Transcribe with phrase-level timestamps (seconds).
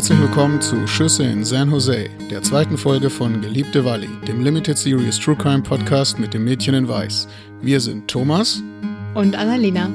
[0.00, 4.78] Herzlich willkommen zu Schüsse in San Jose, der zweiten Folge von Geliebte Valley, dem Limited
[4.78, 7.28] Series True Crime Podcast mit dem Mädchen in Weiß.
[7.60, 8.62] Wir sind Thomas
[9.12, 9.90] und Annalena.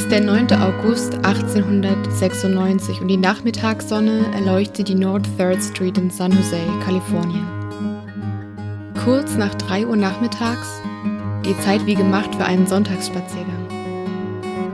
[0.00, 0.50] Ist der 9.
[0.52, 7.46] August 1896 und die Nachmittagssonne erleuchtet die North Third Street in San Jose, Kalifornien.
[9.04, 10.80] Kurz nach 3 Uhr nachmittags,
[11.44, 13.68] die Zeit wie gemacht für einen Sonntagsspaziergang.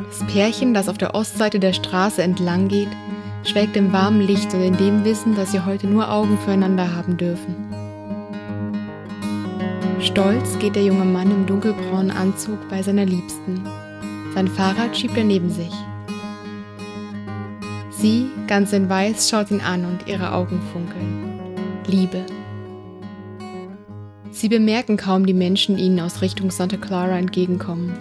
[0.09, 2.91] Das Pärchen, das auf der Ostseite der Straße entlang geht,
[3.43, 7.17] schwelgt im warmen Licht und in dem Wissen, dass sie heute nur Augen füreinander haben
[7.17, 7.57] dürfen.
[9.99, 13.65] Stolz geht der junge Mann im dunkelbraunen Anzug bei seiner Liebsten
[14.37, 15.73] sein Fahrrad schiebt er neben sich.
[17.89, 21.57] Sie, ganz in Weiß, schaut ihn an und ihre Augen funkeln.
[21.87, 22.23] Liebe.
[24.31, 27.95] Sie bemerken kaum die Menschen, ihnen aus Richtung Santa Clara entgegenkommen.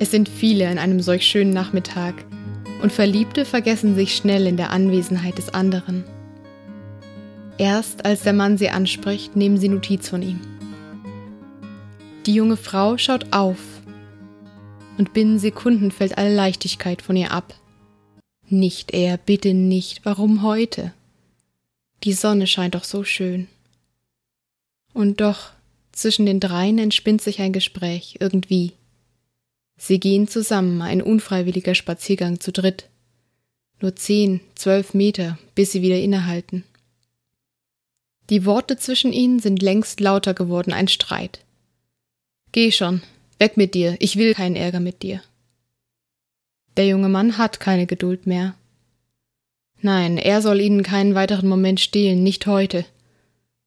[0.00, 2.14] Es sind viele an einem solch schönen Nachmittag
[2.82, 6.02] und Verliebte vergessen sich schnell in der Anwesenheit des anderen.
[7.56, 10.40] Erst als der Mann sie anspricht, nehmen sie Notiz von ihm.
[12.26, 13.58] Die junge Frau schaut auf
[14.98, 17.54] und binnen Sekunden fällt alle Leichtigkeit von ihr ab.
[18.48, 20.92] Nicht er, bitte nicht, warum heute?
[22.04, 23.48] Die Sonne scheint doch so schön.
[24.92, 25.52] Und doch,
[25.92, 28.72] zwischen den dreien entspinnt sich ein Gespräch, irgendwie.
[29.76, 32.88] Sie gehen zusammen, ein unfreiwilliger Spaziergang zu dritt.
[33.80, 36.64] Nur zehn, zwölf Meter, bis sie wieder innehalten.
[38.30, 41.40] Die Worte zwischen ihnen sind längst lauter geworden, ein Streit.
[42.52, 43.02] Geh schon,
[43.38, 45.22] Weg mit dir, ich will keinen Ärger mit dir.
[46.76, 48.54] Der junge Mann hat keine Geduld mehr.
[49.80, 52.84] Nein, er soll ihnen keinen weiteren Moment stehlen, nicht heute.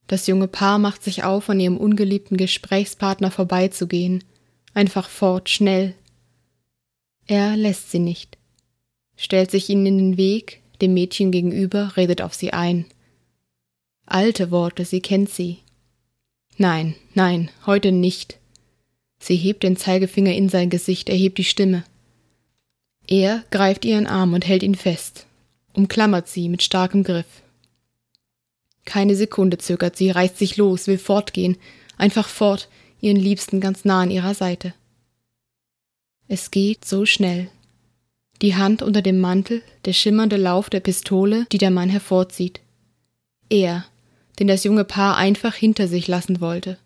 [0.07, 4.23] Das junge Paar macht sich auf, an ihrem ungeliebten Gesprächspartner vorbeizugehen.
[4.73, 5.95] Einfach fort, schnell.
[7.27, 8.37] Er lässt sie nicht.
[9.15, 12.85] Stellt sich ihnen in den Weg, dem Mädchen gegenüber, redet auf sie ein.
[14.05, 15.59] Alte Worte, sie kennt sie.
[16.57, 18.40] Nein, nein, heute nicht.
[19.21, 21.83] Sie hebt den Zeigefinger in sein Gesicht, erhebt die Stimme.
[23.07, 25.27] Er greift ihren Arm und hält ihn fest,
[25.73, 27.27] umklammert sie mit starkem Griff.
[28.83, 31.57] Keine Sekunde zögert sie, reißt sich los, will fortgehen,
[31.97, 32.67] einfach fort,
[32.99, 34.73] ihren Liebsten ganz nah an ihrer Seite.
[36.27, 37.49] Es geht so schnell.
[38.41, 42.59] Die Hand unter dem Mantel, der schimmernde Lauf der Pistole, die der Mann hervorzieht.
[43.49, 43.85] Er,
[44.39, 46.79] den das junge Paar einfach hinter sich lassen wollte.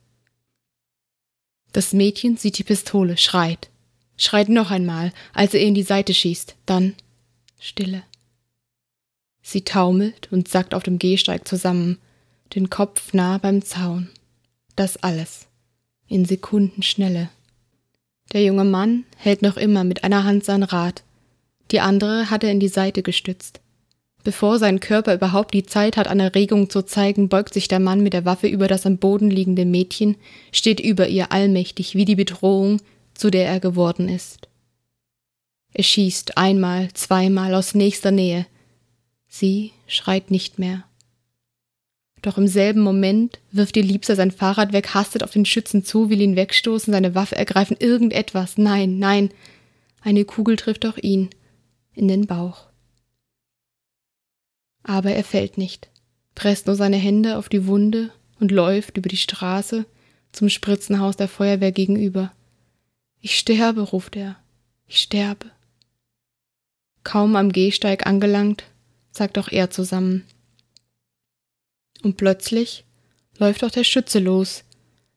[1.75, 3.69] Das Mädchen sieht die Pistole, schreit.
[4.15, 6.55] Schreit noch einmal, als er in die Seite schießt.
[6.65, 6.95] Dann
[7.59, 8.03] Stille.
[9.41, 11.97] Sie taumelt und sackt auf dem Gehsteig zusammen,
[12.55, 14.07] den Kopf nah beim Zaun.
[14.77, 15.47] Das alles.
[16.07, 17.29] In Sekundenschnelle.
[18.31, 21.03] Der junge Mann hält noch immer mit einer Hand sein Rad,
[21.71, 23.59] die andere hat er in die Seite gestützt.
[24.25, 28.01] Bevor sein Körper überhaupt die Zeit hat, an Erregung zu zeigen, beugt sich der Mann
[28.01, 30.17] mit der Waffe über das am Boden liegende Mädchen,
[30.51, 32.81] steht über ihr allmächtig wie die Bedrohung,
[33.13, 34.49] zu der er geworden ist.
[35.75, 38.47] Er schießt einmal, zweimal aus nächster Nähe.
[39.27, 40.85] Sie schreit nicht mehr.
[42.23, 46.09] Doch im selben Moment wirft ihr Liebster sein Fahrrad weg, hastet auf den Schützen zu,
[46.09, 48.57] will ihn wegstoßen, seine Waffe ergreifen, irgendetwas.
[48.57, 49.29] Nein, nein.
[50.01, 51.29] Eine Kugel trifft auch ihn
[51.93, 52.69] in den Bauch.
[54.87, 55.89] Aber er fällt nicht,
[56.35, 59.87] presst nur seine Hände auf die Wunde und läuft über die Straße
[60.31, 62.31] zum Spritzenhaus der Feuerwehr gegenüber.
[63.19, 64.37] Ich sterbe, ruft er.
[64.87, 65.49] Ich sterbe.
[67.03, 68.63] Kaum am Gehsteig angelangt,
[69.09, 70.23] sagt auch er zusammen.
[72.03, 72.83] Und plötzlich
[73.39, 74.65] läuft auch der Schütze los,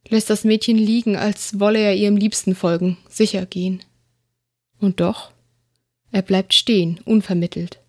[0.09, 3.83] lässt das Mädchen liegen, als wolle er ihrem Liebsten folgen, sicher gehen.
[4.81, 5.31] Und doch,
[6.11, 7.81] er bleibt stehen, unvermittelt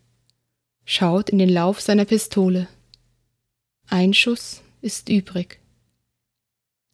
[0.91, 2.67] schaut in den Lauf seiner Pistole.
[3.89, 5.59] Ein Schuss ist übrig.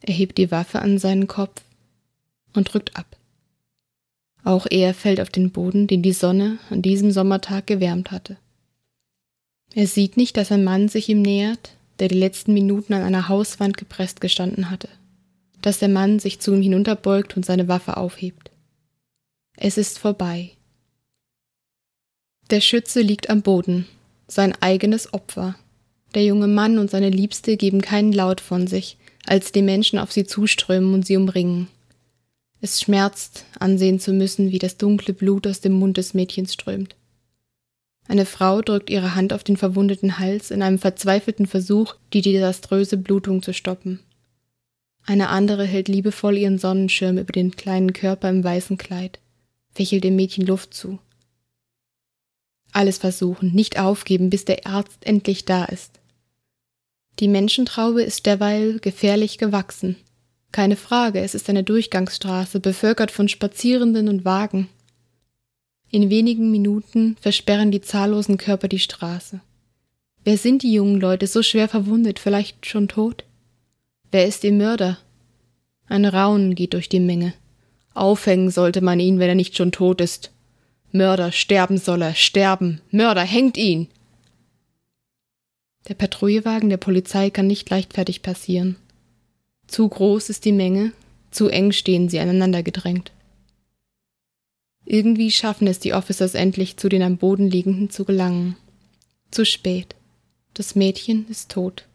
[0.01, 1.61] Er hebt die Waffe an seinen Kopf
[2.53, 3.17] und drückt ab.
[4.43, 8.35] Auch er fällt auf den Boden, den die Sonne an diesem Sommertag gewärmt hatte.
[9.73, 13.29] Er sieht nicht, dass ein Mann sich ihm nähert, der die letzten Minuten an einer
[13.29, 14.89] Hauswand gepresst gestanden hatte,
[15.61, 18.51] dass der Mann sich zu ihm hinunterbeugt und seine Waffe aufhebt.
[19.55, 20.51] Es ist vorbei.
[22.51, 23.87] Der Schütze liegt am Boden,
[24.27, 25.55] sein eigenes Opfer.
[26.13, 30.11] Der junge Mann und seine Liebste geben keinen Laut von sich, als die Menschen auf
[30.11, 31.67] sie zuströmen und sie umringen.
[32.61, 36.95] Es schmerzt, ansehen zu müssen, wie das dunkle Blut aus dem Mund des Mädchens strömt.
[38.07, 42.97] Eine Frau drückt ihre Hand auf den verwundeten Hals in einem verzweifelten Versuch, die desaströse
[42.97, 43.99] Blutung zu stoppen.
[45.07, 49.19] Eine andere hält liebevoll ihren Sonnenschirm über den kleinen Körper im weißen Kleid,
[49.73, 50.99] fächelt dem Mädchen Luft zu.
[52.75, 56.01] Alles versuchen, nicht aufgeben, bis der Arzt endlich da ist.
[57.19, 59.95] Die Menschentraube ist derweil gefährlich gewachsen.
[60.51, 64.67] Keine Frage, es ist eine Durchgangsstraße, bevölkert von Spazierenden und Wagen.
[65.89, 69.39] In wenigen Minuten versperren die zahllosen Körper die Straße.
[70.25, 73.23] Wer sind die jungen Leute, so schwer verwundet, vielleicht schon tot?
[74.11, 74.97] Wer ist ihr Mörder?
[75.87, 77.35] Ein Raunen geht durch die Menge.
[77.93, 80.33] Aufhängen sollte man ihn, wenn er nicht schon tot ist.
[80.95, 82.79] Mörder, sterben soll er, sterben.
[82.89, 83.89] Mörder, hängt ihn.
[85.89, 88.77] Der Patrouillewagen der Polizei kann nicht leichtfertig passieren.
[89.67, 90.93] Zu groß ist die Menge,
[91.31, 93.11] zu eng stehen sie aneinander gedrängt.
[94.85, 98.55] Irgendwie schaffen es die Officers endlich, zu den am Boden liegenden zu gelangen.
[99.31, 99.95] Zu spät.
[100.53, 101.87] Das Mädchen ist tot.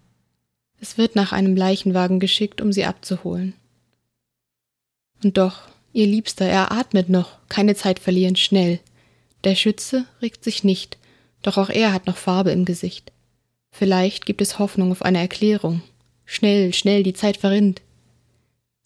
[0.78, 3.54] Es wird nach einem Leichenwagen geschickt, um sie abzuholen.
[5.24, 5.62] Und doch,
[5.94, 8.80] ihr Liebster, er atmet noch, keine Zeit verlieren, schnell.
[9.44, 10.98] Der Schütze regt sich nicht,
[11.42, 13.12] doch auch er hat noch Farbe im Gesicht.
[13.70, 15.82] Vielleicht gibt es Hoffnung auf eine Erklärung.
[16.24, 17.82] Schnell, schnell, die Zeit verrinnt.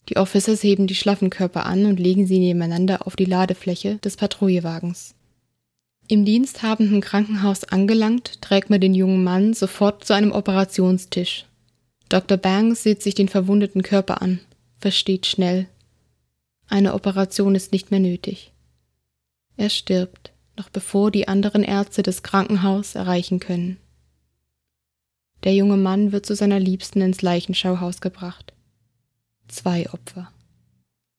[0.09, 4.17] Die Officers heben die schlaffen Körper an und legen sie nebeneinander auf die Ladefläche des
[4.17, 5.15] Patrouillewagens.
[6.07, 11.45] Im diensthabenden Krankenhaus angelangt, trägt man den jungen Mann sofort zu einem Operationstisch.
[12.09, 12.37] Dr.
[12.37, 14.39] Banks sieht sich den verwundeten Körper an,
[14.77, 15.67] versteht schnell.
[16.67, 18.51] Eine Operation ist nicht mehr nötig.
[19.57, 23.77] Er stirbt, noch bevor die anderen Ärzte des Krankenhauses erreichen können.
[25.43, 28.53] Der junge Mann wird zu seiner Liebsten ins Leichenschauhaus gebracht.
[29.47, 30.31] Zwei Opfer.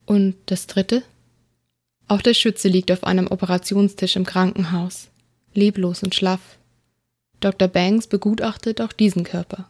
[0.04, 1.02] Und das dritte?
[2.08, 5.08] Auch der Schütze liegt auf einem Operationstisch im Krankenhaus,
[5.54, 6.58] leblos und schlaff.
[7.40, 7.68] Dr.
[7.68, 9.68] Banks begutachtet auch diesen Körper.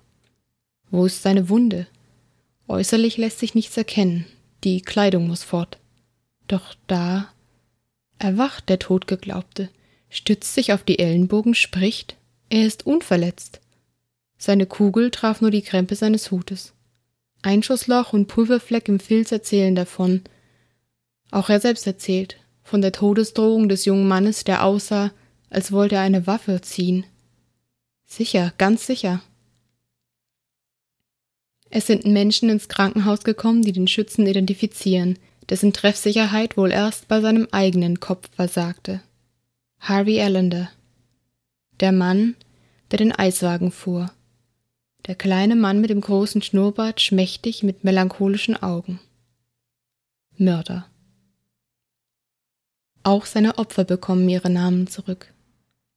[0.91, 1.87] Wo ist seine Wunde?
[2.69, 4.27] Äußerlich lässt sich nichts erkennen,
[4.65, 5.79] die Kleidung muss fort.
[6.49, 7.29] Doch da
[8.19, 9.71] erwacht der Totgeglaubte,
[10.09, 12.17] stützt sich auf die Ellenbogen, spricht,
[12.49, 13.61] er ist unverletzt.
[14.39, 16.73] Seine Kugel traf nur die Krempe seines Hutes.
[17.43, 20.23] Einschussloch und Pulverfleck im Filz erzählen davon.
[21.31, 25.13] Auch er selbst erzählt von der Todesdrohung des jungen Mannes, der aussah,
[25.51, 27.07] als wollte er eine Waffe ziehen.
[28.05, 29.23] Sicher, ganz sicher.
[31.71, 37.21] Es sind Menschen ins Krankenhaus gekommen, die den Schützen identifizieren, dessen Treffsicherheit wohl erst bei
[37.21, 39.01] seinem eigenen Kopf versagte.
[39.81, 40.71] Harvey Allender.
[41.81, 42.35] Der Mann,
[42.91, 44.11] der den Eiswagen fuhr.
[45.07, 48.99] Der kleine Mann mit dem großen Schnurrbart, schmächtig mit melancholischen Augen.
[50.37, 50.87] Mörder.
[53.05, 55.33] Auch seine Opfer bekommen ihre Namen zurück.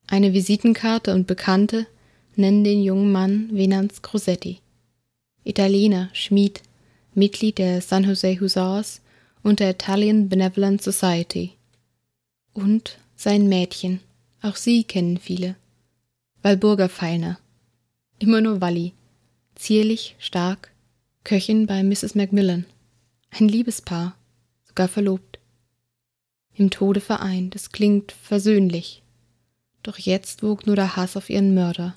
[0.05, 1.87] Eine Visitenkarte und Bekannte
[2.35, 4.59] nennen den jungen Mann Venance Crosetti.
[5.43, 6.61] Italiener, Schmied,
[7.15, 9.01] Mitglied der San Jose Hussars
[9.49, 11.53] und der Italian Benevolent Society.
[12.53, 13.99] Und sein Mädchen,
[14.43, 15.55] auch sie kennen viele.
[16.43, 17.39] Walburga Feilner.
[18.19, 18.93] Immer nur Walli,
[19.55, 20.71] zierlich, stark,
[21.23, 22.13] Köchin bei Mrs.
[22.13, 22.65] Macmillan.
[23.31, 24.15] Ein Liebespaar,
[24.65, 25.39] sogar verlobt.
[26.53, 29.01] Im Tode vereint, es klingt versöhnlich.
[29.81, 31.95] Doch jetzt wog nur der Hass auf ihren Mörder,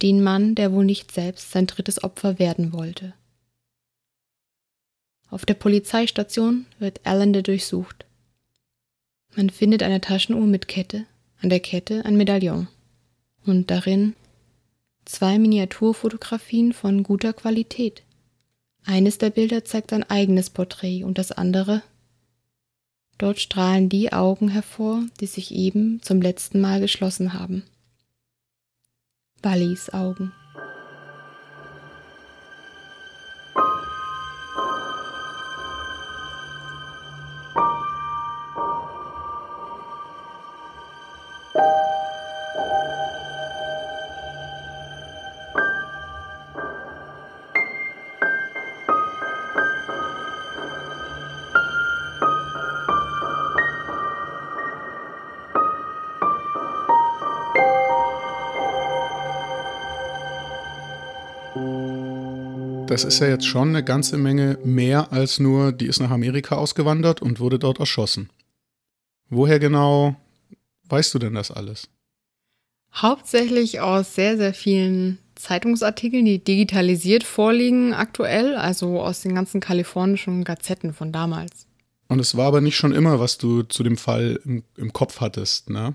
[0.00, 3.14] den Mann, der wohl nicht selbst sein drittes Opfer werden wollte.
[5.30, 8.06] Auf der Polizeistation wird Allender durchsucht.
[9.36, 11.06] Man findet eine Taschenuhr mit Kette,
[11.40, 12.68] an der Kette ein Medaillon
[13.44, 14.14] und darin
[15.04, 18.02] zwei Miniaturfotografien von guter Qualität.
[18.84, 21.82] Eines der Bilder zeigt ein eigenes Porträt und das andere.
[23.18, 27.64] Dort strahlen die Augen hervor, die sich eben zum letzten Mal geschlossen haben.
[29.42, 30.32] Wallis Augen.
[62.98, 66.56] Das ist ja jetzt schon eine ganze Menge mehr als nur, die ist nach Amerika
[66.56, 68.28] ausgewandert und wurde dort erschossen.
[69.28, 70.16] Woher genau
[70.88, 71.88] weißt du denn das alles?
[72.92, 80.42] Hauptsächlich aus sehr, sehr vielen Zeitungsartikeln, die digitalisiert vorliegen aktuell, also aus den ganzen kalifornischen
[80.42, 81.68] Gazetten von damals.
[82.08, 85.20] Und es war aber nicht schon immer, was du zu dem Fall im, im Kopf
[85.20, 85.94] hattest, ne?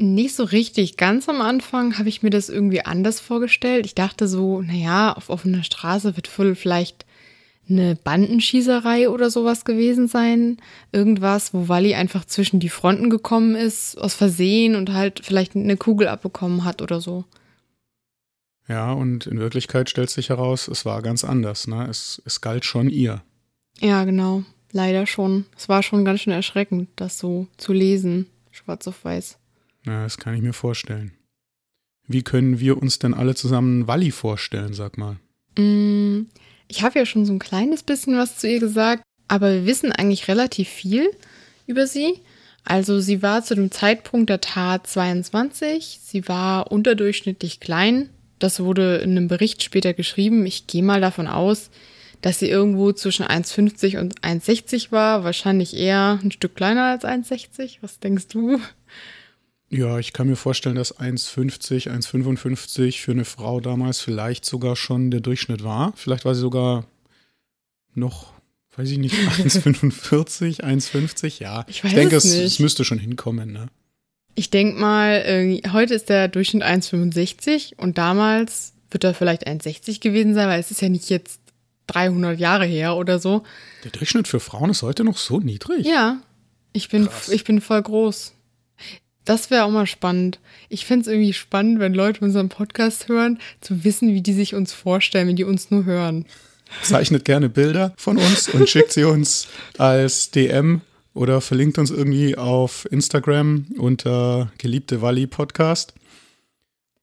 [0.00, 0.96] Nicht so richtig.
[0.96, 3.84] Ganz am Anfang habe ich mir das irgendwie anders vorgestellt.
[3.84, 7.04] Ich dachte so, naja, auf offener Straße wird vielleicht
[7.68, 10.58] eine Bandenschießerei oder sowas gewesen sein.
[10.92, 15.76] Irgendwas, wo Wally einfach zwischen die Fronten gekommen ist, aus Versehen und halt vielleicht eine
[15.76, 17.24] Kugel abbekommen hat oder so.
[18.68, 21.66] Ja, und in Wirklichkeit stellt sich heraus, es war ganz anders.
[21.66, 21.88] Ne?
[21.90, 23.22] Es, es galt schon ihr.
[23.80, 24.44] Ja, genau.
[24.70, 25.46] Leider schon.
[25.56, 29.38] Es war schon ganz schön erschreckend, das so zu lesen, schwarz auf weiß.
[29.88, 31.12] Ja, das kann ich mir vorstellen.
[32.06, 35.16] Wie können wir uns denn alle zusammen Walli vorstellen, sag mal?
[35.56, 36.26] Mm,
[36.68, 39.90] ich habe ja schon so ein kleines bisschen was zu ihr gesagt, aber wir wissen
[39.90, 41.10] eigentlich relativ viel
[41.66, 42.20] über sie.
[42.64, 48.96] Also sie war zu dem Zeitpunkt der Tat 22, sie war unterdurchschnittlich klein, das wurde
[48.98, 50.44] in einem Bericht später geschrieben.
[50.44, 51.70] Ich gehe mal davon aus,
[52.20, 55.24] dass sie irgendwo zwischen 1,50 und 1,60 war.
[55.24, 57.78] Wahrscheinlich eher ein Stück kleiner als 1,60.
[57.80, 58.60] Was denkst du?
[59.70, 65.10] Ja, ich kann mir vorstellen, dass 1,50, 1,55 für eine Frau damals vielleicht sogar schon
[65.10, 65.92] der Durchschnitt war.
[65.94, 66.86] Vielleicht war sie sogar
[67.94, 68.32] noch,
[68.76, 71.40] weiß ich nicht, 1,45, 1,50.
[71.40, 72.44] Ja, ich, weiß ich denke, es, nicht.
[72.44, 73.52] es müsste schon hinkommen.
[73.52, 73.68] Ne?
[74.34, 80.00] Ich denke mal, äh, heute ist der Durchschnitt 1,65 und damals wird er vielleicht 1,60
[80.00, 81.40] gewesen sein, weil es ist ja nicht jetzt
[81.88, 83.42] 300 Jahre her oder so.
[83.84, 85.86] Der Durchschnitt für Frauen ist heute noch so niedrig.
[85.86, 86.22] Ja,
[86.72, 87.28] ich bin, Krass.
[87.28, 88.32] ich bin voll groß.
[89.28, 90.38] Das wäre auch mal spannend.
[90.70, 94.54] Ich fände es irgendwie spannend, wenn Leute unseren Podcast hören, zu wissen, wie die sich
[94.54, 96.24] uns vorstellen, wenn die uns nur hören.
[96.82, 100.80] Zeichnet gerne Bilder von uns und schickt sie uns als DM
[101.14, 105.92] oder verlinkt uns irgendwie auf Instagram unter geliebte Walli Podcast.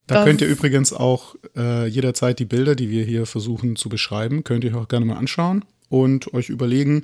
[0.07, 3.89] Da Das- könnt ihr übrigens auch äh, jederzeit die Bilder, die wir hier versuchen zu
[3.89, 7.01] beschreiben, könnt ihr euch auch gerne mal anschauen und euch überlegen,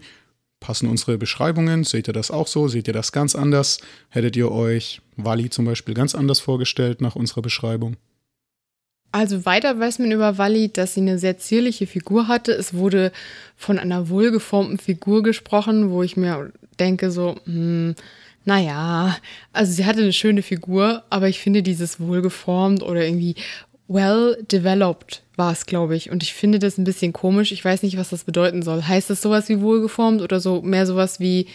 [0.62, 1.84] passen unsere Beschreibungen?
[1.84, 2.70] Seht ihr das auch so?
[2.70, 3.82] Seht ihr das ganz anders?
[4.08, 7.98] Hättet ihr euch Walli zum Beispiel ganz anders vorgestellt nach unserer Beschreibung?
[9.12, 12.54] Also weiter weiß man über Walli, dass sie eine sehr zierliche Figur hatte.
[12.54, 13.12] Es wurde
[13.58, 17.96] von einer wohlgeformten Figur gesprochen, wo ich mir denke so, hm,
[18.46, 19.18] naja,
[19.52, 23.36] also sie hatte eine schöne Figur, aber ich finde dieses wohlgeformt oder irgendwie
[23.92, 26.10] well developed war es, glaube ich.
[26.12, 27.52] Und ich finde das ein bisschen komisch.
[27.52, 28.84] Ich weiß nicht, was das bedeuten soll.
[28.84, 31.48] Heißt das sowas wie wohlgeformt oder so mehr sowas wie,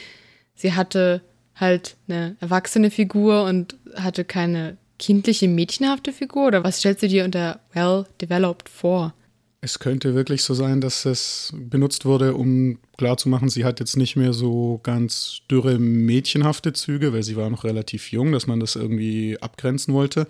[0.54, 1.22] sie hatte
[1.54, 6.48] halt eine erwachsene Figur und hatte keine kindliche, mädchenhafte Figur?
[6.48, 9.14] Oder was stellst du dir unter well developed vor?
[9.62, 14.14] Es könnte wirklich so sein, dass es benutzt wurde, um klarzumachen, sie hat jetzt nicht
[14.14, 18.76] mehr so ganz dürre mädchenhafte Züge, weil sie war noch relativ jung, dass man das
[18.76, 20.28] irgendwie abgrenzen wollte.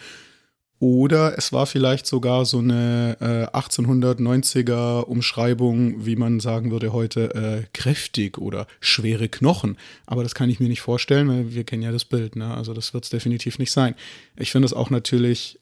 [0.78, 7.35] Oder es war vielleicht sogar so eine äh, 1890er Umschreibung, wie man sagen würde heute,
[7.35, 9.78] äh, kräftig oder schwere Knochen.
[10.04, 12.37] Aber das kann ich mir nicht vorstellen, weil wir kennen ja das Bild.
[12.37, 12.52] Ne?
[12.52, 13.95] Also das wird es definitiv nicht sein.
[14.37, 15.59] Ich finde es auch natürlich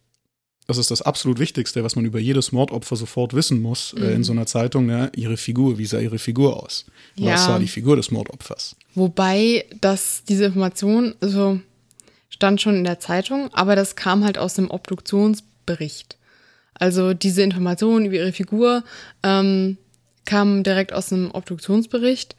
[0.67, 4.25] das ist das absolut Wichtigste, was man über jedes Mordopfer sofort wissen muss äh, in
[4.25, 4.87] so einer Zeitung.
[4.87, 5.13] Ne?
[5.15, 6.87] Ihre Figur, wie sah ihre Figur aus?
[7.17, 7.35] Ja.
[7.35, 8.75] Was war die Figur des Mordopfers?
[8.95, 11.61] Wobei, dass diese Information, also
[12.35, 16.17] stand schon in der Zeitung, aber das kam halt aus dem Obduktionsbericht.
[16.75, 18.83] Also diese Information über ihre Figur
[19.23, 19.79] ähm,
[20.25, 22.35] kam direkt aus dem Obduktionsbericht.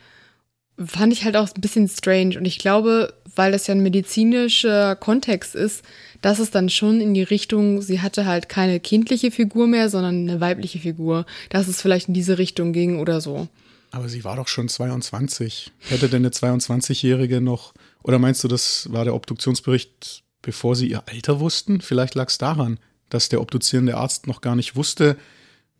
[0.78, 2.38] Fand ich halt auch ein bisschen strange.
[2.38, 5.86] Und ich glaube, weil das ja ein medizinischer Kontext ist,
[6.22, 10.28] dass es dann schon in die Richtung, sie hatte halt keine kindliche Figur mehr, sondern
[10.28, 13.48] eine weibliche Figur, dass es vielleicht in diese Richtung ging oder so.
[13.92, 15.72] Aber sie war doch schon 22.
[15.88, 17.74] Hätte denn eine 22-Jährige noch,
[18.06, 21.82] oder meinst du, das war der Obduktionsbericht, bevor sie ihr Alter wussten?
[21.82, 22.78] Vielleicht lag es daran,
[23.10, 25.18] dass der obduzierende Arzt noch gar nicht wusste,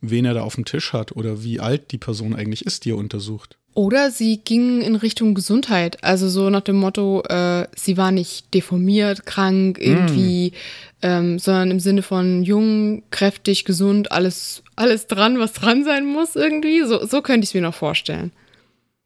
[0.02, 2.92] wen er da auf dem Tisch hat oder wie alt die Person eigentlich ist, die
[2.92, 3.60] er untersucht.
[3.76, 8.52] Oder sie ging in Richtung Gesundheit, also so nach dem Motto, äh, sie war nicht
[8.56, 10.54] deformiert, krank irgendwie,
[11.04, 16.36] ähm, sondern im Sinne von jung, kräftig, gesund, alles, alles dran, was dran sein muss
[16.36, 16.84] irgendwie.
[16.88, 18.32] So, so könnte ich es mir noch vorstellen.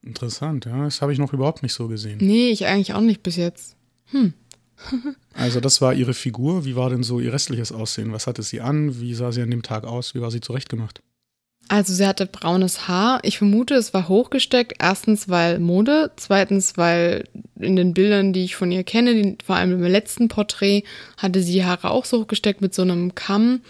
[0.02, 2.20] Interessant, ja, das habe ich noch überhaupt nicht so gesehen.
[2.22, 3.76] Nee, ich eigentlich auch nicht bis jetzt.
[5.34, 6.66] Also das war ihre Figur.
[6.66, 8.14] Wie war denn so ihr restliches Aussehen?
[8.14, 9.00] Was hatte sie an?
[9.00, 10.16] Wie sah sie an dem Tag aus?
[10.16, 11.02] Wie war sie zurechtgemacht?
[11.68, 13.20] Also sie hatte braunes Haar.
[13.24, 14.74] Ich vermute, es war hochgesteckt.
[14.80, 16.12] Erstens, weil Mode.
[16.16, 17.26] Zweitens, weil
[17.60, 20.84] in den Bildern, die ich von ihr kenne, die, vor allem im letzten Porträt,
[21.18, 23.62] hatte sie die Haare auch so hochgesteckt mit so einem Kamm.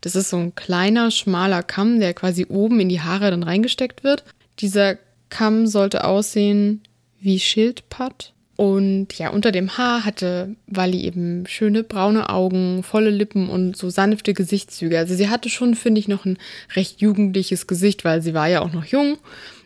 [0.00, 4.02] Das ist so ein kleiner, schmaler Kamm, der quasi oben in die Haare dann reingesteckt
[4.02, 4.24] wird.
[4.58, 4.98] Dieser
[5.34, 6.82] Kamm sollte aussehen
[7.20, 8.32] wie Schildpatt.
[8.56, 13.90] Und ja, unter dem Haar hatte Wally eben schöne braune Augen, volle Lippen und so
[13.90, 14.96] sanfte Gesichtszüge.
[14.96, 16.38] Also sie hatte schon, finde ich, noch ein
[16.76, 19.18] recht jugendliches Gesicht, weil sie war ja auch noch jung.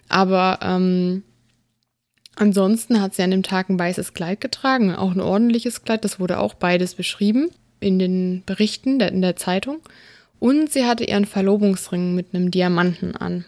[0.09, 1.23] Aber ähm,
[2.35, 6.05] Ansonsten hat sie an dem Tag ein weißes Kleid getragen, auch ein ordentliches Kleid.
[6.05, 9.81] Das wurde auch beides beschrieben in den Berichten in der Zeitung.
[10.39, 13.45] Und sie hatte ihren Verlobungsring mit einem Diamanten an.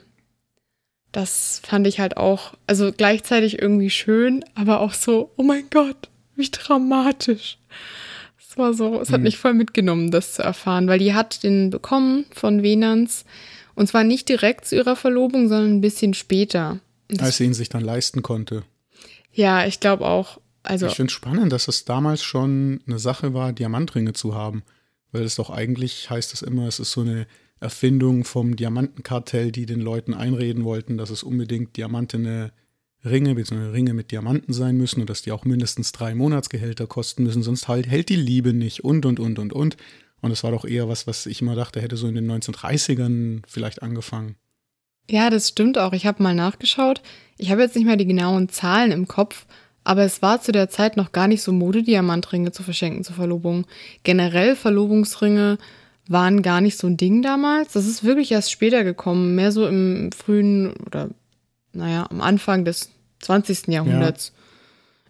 [1.12, 6.08] Das fand ich halt auch, also gleichzeitig irgendwie schön, aber auch so, oh mein Gott,
[6.36, 7.58] wie dramatisch.
[8.38, 9.24] Es war so, es hat mhm.
[9.24, 13.24] mich voll mitgenommen, das zu erfahren, weil die hat den bekommen von Venans
[13.74, 16.80] und zwar nicht direkt zu ihrer Verlobung, sondern ein bisschen später.
[17.18, 18.62] Als sie ihn sich dann leisten konnte.
[19.32, 20.40] Ja, ich glaube auch.
[20.62, 24.62] Also ich finde es spannend, dass es damals schon eine Sache war, Diamantringe zu haben.
[25.12, 27.26] Weil es doch eigentlich heißt es immer, es ist so eine
[27.60, 32.52] Erfindung vom Diamantenkartell, die den Leuten einreden wollten, dass es unbedingt diamantene
[33.04, 33.70] Ringe bzw.
[33.70, 37.68] Ringe mit Diamanten sein müssen und dass die auch mindestens drei Monatsgehälter kosten müssen, sonst
[37.68, 39.76] halt hält die Liebe nicht und und und und und.
[40.22, 43.42] Und es war doch eher was, was ich immer dachte, hätte so in den 1930ern
[43.46, 44.36] vielleicht angefangen.
[45.08, 45.92] Ja, das stimmt auch.
[45.92, 47.02] Ich habe mal nachgeschaut.
[47.38, 49.46] Ich habe jetzt nicht mehr die genauen Zahlen im Kopf,
[49.82, 53.16] aber es war zu der Zeit noch gar nicht so Mode, Diamantringe zu verschenken zur
[53.16, 53.66] Verlobung.
[54.02, 55.58] Generell Verlobungsringe
[56.10, 57.72] waren gar nicht so ein Ding damals.
[57.72, 61.08] Das ist wirklich erst später gekommen, mehr so im frühen oder
[61.72, 62.90] naja, am Anfang des
[63.20, 63.68] 20.
[63.68, 64.32] Jahrhunderts.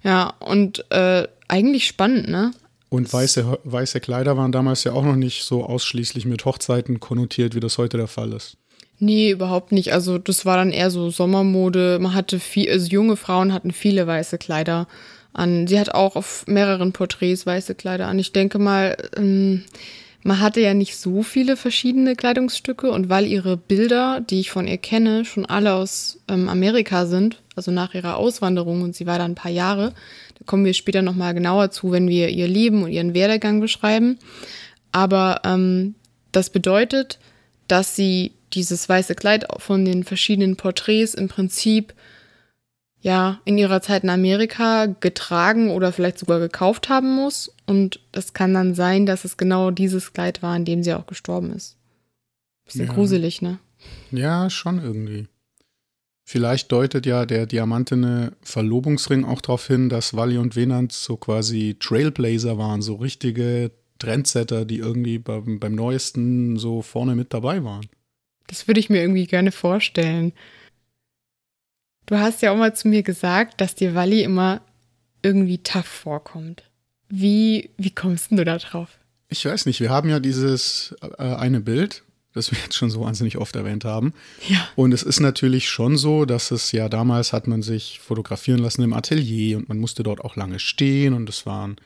[0.03, 2.53] Ja, ja und äh, eigentlich spannend, ne?
[2.91, 7.55] Und weiße, weiße Kleider waren damals ja auch noch nicht so ausschließlich mit Hochzeiten konnotiert,
[7.55, 8.59] wie das heute der Fall ist.
[8.99, 9.95] Nee, überhaupt nicht.
[9.95, 11.99] Also das war dann eher so Sommermode.
[11.99, 14.87] Man hatte viel, also junge Frauen hatten viele weiße Kleider
[15.33, 15.67] an.
[15.67, 18.19] Sie hat auch auf mehreren Porträts weiße Kleider an.
[18.19, 19.65] Ich denke mal, ähm,
[20.23, 24.67] man hatte ja nicht so viele verschiedene Kleidungsstücke und weil ihre Bilder, die ich von
[24.67, 29.19] ihr kenne, schon alle aus ähm, Amerika sind, also nach ihrer Auswanderung und sie war
[29.19, 29.95] da ein paar Jahre,
[30.39, 34.19] da kommen wir später nochmal genauer zu, wenn wir ihr Leben und ihren Werdegang beschreiben.
[34.93, 35.95] Aber ähm,
[36.33, 37.19] das bedeutet,
[37.69, 41.95] dass sie dieses weiße Kleid von den verschiedenen Porträts im Prinzip
[43.01, 47.53] ja in ihrer Zeit in Amerika getragen oder vielleicht sogar gekauft haben muss.
[47.71, 51.07] Und das kann dann sein, dass es genau dieses Kleid war, in dem sie auch
[51.07, 51.77] gestorben ist.
[52.65, 52.93] Bisschen ja.
[52.93, 53.61] gruselig, ne?
[54.11, 55.29] Ja, schon irgendwie.
[56.25, 61.77] Vielleicht deutet ja der diamantene Verlobungsring auch darauf hin, dass Wally und Venant so quasi
[61.79, 67.87] Trailblazer waren, so richtige Trendsetter, die irgendwie beim, beim Neuesten so vorne mit dabei waren.
[68.49, 70.33] Das würde ich mir irgendwie gerne vorstellen.
[72.07, 74.61] Du hast ja auch mal zu mir gesagt, dass dir Wally immer
[75.23, 76.65] irgendwie tough vorkommt.
[77.11, 78.89] Wie, wie kommst du da drauf?
[79.29, 83.01] Ich weiß nicht, wir haben ja dieses äh, eine Bild, das wir jetzt schon so
[83.01, 84.15] wahnsinnig oft erwähnt haben.
[84.49, 84.67] Ja.
[84.77, 88.83] Und es ist natürlich schon so, dass es ja damals hat man sich fotografieren lassen
[88.83, 91.77] im Atelier und man musste dort auch lange stehen und es waren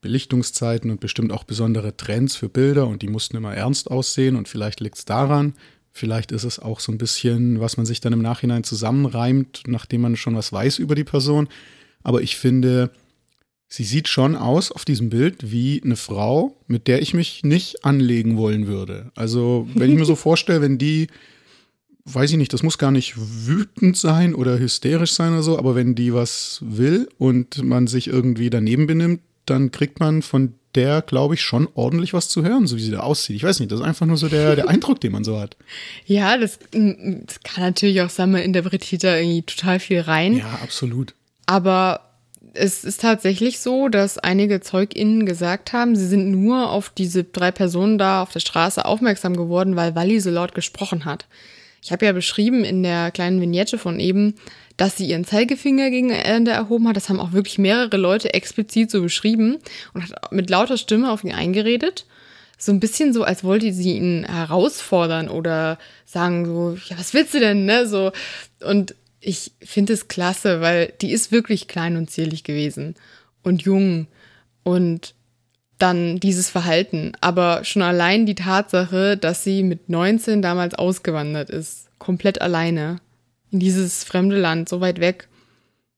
[0.00, 4.48] Belichtungszeiten und bestimmt auch besondere Trends für Bilder und die mussten immer ernst aussehen und
[4.48, 5.54] vielleicht liegt es daran,
[5.94, 10.00] Vielleicht ist es auch so ein bisschen, was man sich dann im Nachhinein zusammenreimt, nachdem
[10.00, 11.48] man schon was weiß über die Person.
[12.02, 12.90] Aber ich finde,
[13.72, 17.86] sie sieht schon aus auf diesem Bild wie eine Frau, mit der ich mich nicht
[17.86, 19.10] anlegen wollen würde.
[19.14, 21.06] Also, wenn ich mir so vorstelle, wenn die,
[22.04, 25.74] weiß ich nicht, das muss gar nicht wütend sein oder hysterisch sein oder so, aber
[25.74, 31.00] wenn die was will und man sich irgendwie daneben benimmt, dann kriegt man von der,
[31.00, 33.36] glaube ich, schon ordentlich was zu hören, so wie sie da aussieht.
[33.36, 35.56] Ich weiß nicht, das ist einfach nur so der, der Eindruck, den man so hat.
[36.06, 40.36] Ja, das, das kann natürlich auch sein, man interpretiert da irgendwie total viel rein.
[40.36, 41.14] Ja, absolut.
[41.46, 42.11] Aber
[42.54, 47.50] es ist tatsächlich so, dass einige ZeugInnen gesagt haben, sie sind nur auf diese drei
[47.50, 51.26] Personen da auf der Straße aufmerksam geworden, weil Wally so laut gesprochen hat.
[51.82, 54.34] Ich habe ja beschrieben in der kleinen Vignette von eben,
[54.76, 56.96] dass sie ihren Zeigefinger gegen Ende erhoben hat.
[56.96, 59.58] Das haben auch wirklich mehrere Leute explizit so beschrieben
[59.92, 62.06] und hat mit lauter Stimme auf ihn eingeredet.
[62.56, 67.34] So ein bisschen so, als wollte sie ihn herausfordern oder sagen so, ja, was willst
[67.34, 67.88] du denn, ne?
[67.88, 68.12] So.
[68.64, 72.96] Und ich finde es klasse, weil die ist wirklich klein und zierlich gewesen
[73.42, 74.08] und jung
[74.64, 75.14] und
[75.78, 77.12] dann dieses Verhalten.
[77.20, 83.00] Aber schon allein die Tatsache, dass sie mit 19 damals ausgewandert ist, komplett alleine
[83.50, 85.28] in dieses fremde Land, so weit weg,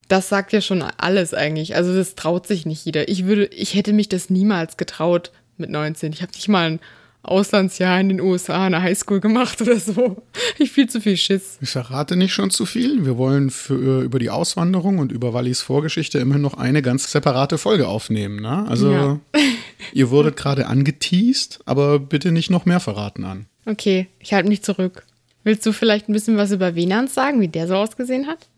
[0.08, 1.76] das sagt ja schon alles eigentlich.
[1.76, 3.08] Also das traut sich nicht jeder.
[3.08, 6.12] Ich würde, ich hätte mich das niemals getraut mit 19.
[6.12, 6.80] Ich habe nicht mal ein
[7.24, 10.22] Auslandsjahr in den USA, eine Highschool gemacht oder so.
[10.58, 11.58] Ich viel zu viel Schiss.
[11.60, 13.04] Ich verrate nicht schon zu viel.
[13.04, 17.58] Wir wollen für, über die Auswanderung und über Wallis Vorgeschichte immerhin noch eine ganz separate
[17.58, 18.40] Folge aufnehmen.
[18.40, 18.64] Ne?
[18.68, 19.20] Also ja.
[19.92, 23.46] ihr wurdet gerade angeteased, aber bitte nicht noch mehr verraten an.
[23.66, 25.04] Okay, ich halte mich zurück.
[25.42, 28.48] Willst du vielleicht ein bisschen was über Venans sagen, wie der so ausgesehen hat?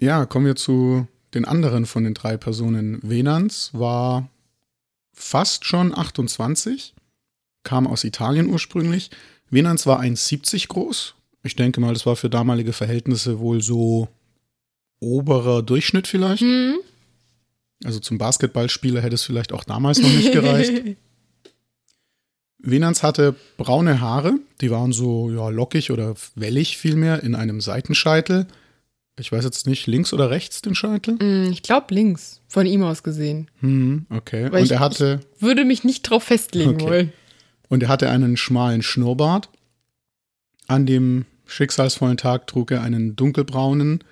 [0.00, 2.98] Ja, kommen wir zu den anderen von den drei Personen.
[3.02, 4.28] Venans war
[5.12, 6.94] fast schon 28
[7.66, 9.10] kam aus Italien ursprünglich.
[9.50, 11.14] Venans war 1,70 groß.
[11.42, 14.08] Ich denke mal, das war für damalige Verhältnisse wohl so
[15.00, 16.40] oberer Durchschnitt vielleicht.
[16.42, 16.76] Hm?
[17.84, 20.72] Also zum Basketballspieler hätte es vielleicht auch damals noch nicht gereicht.
[22.58, 28.46] Venans hatte braune Haare, die waren so ja, lockig oder wellig vielmehr in einem Seitenscheitel.
[29.18, 31.18] Ich weiß jetzt nicht, links oder rechts den Scheitel?
[31.18, 33.50] Hm, ich glaube links, von ihm aus gesehen.
[33.60, 34.50] Hm, okay.
[34.50, 36.84] Weil Und ich, er hatte würde mich nicht drauf festlegen Okay.
[36.84, 37.12] wollen.
[37.68, 39.50] Und er hatte einen schmalen Schnurrbart.
[40.66, 44.02] An dem schicksalsvollen Tag trug er einen dunkelbraunen,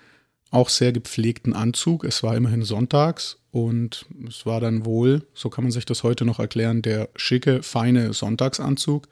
[0.50, 2.04] auch sehr gepflegten Anzug.
[2.04, 6.24] Es war immerhin sonntags und es war dann wohl, so kann man sich das heute
[6.24, 9.08] noch erklären, der schicke, feine Sonntagsanzug.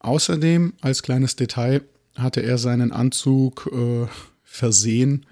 [0.00, 1.82] Außerdem, als kleines Detail,
[2.16, 4.06] hatte er seinen Anzug äh,
[4.42, 5.26] versehen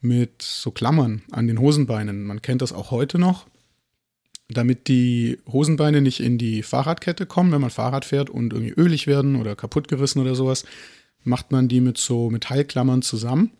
[0.00, 2.24] mit so Klammern an den Hosenbeinen.
[2.24, 3.46] Man kennt das auch heute noch.
[4.52, 9.06] Damit die Hosenbeine nicht in die Fahrradkette kommen, wenn man Fahrrad fährt und irgendwie ölig
[9.06, 10.64] werden oder kaputtgerissen oder sowas,
[11.22, 13.52] macht man die mit so Metallklammern zusammen.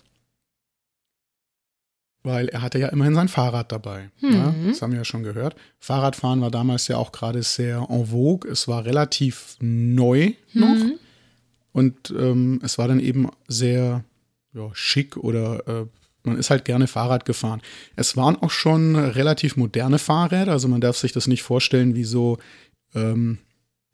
[2.22, 4.10] Weil er hatte ja immerhin sein Fahrrad dabei.
[4.20, 4.68] Ja, Mhm.
[4.68, 5.56] das haben wir ja schon gehört.
[5.78, 8.50] Fahrradfahren war damals ja auch gerade sehr en vogue.
[8.50, 10.74] Es war relativ neu noch.
[10.74, 10.94] Mhm.
[11.72, 14.04] Und ähm, es war dann eben sehr
[14.52, 15.86] ja, schick oder äh,
[16.24, 17.60] man ist halt gerne Fahrrad gefahren.
[17.96, 22.04] Es waren auch schon relativ moderne Fahrräder, also man darf sich das nicht vorstellen wie
[22.04, 22.38] so
[22.94, 23.38] ähm,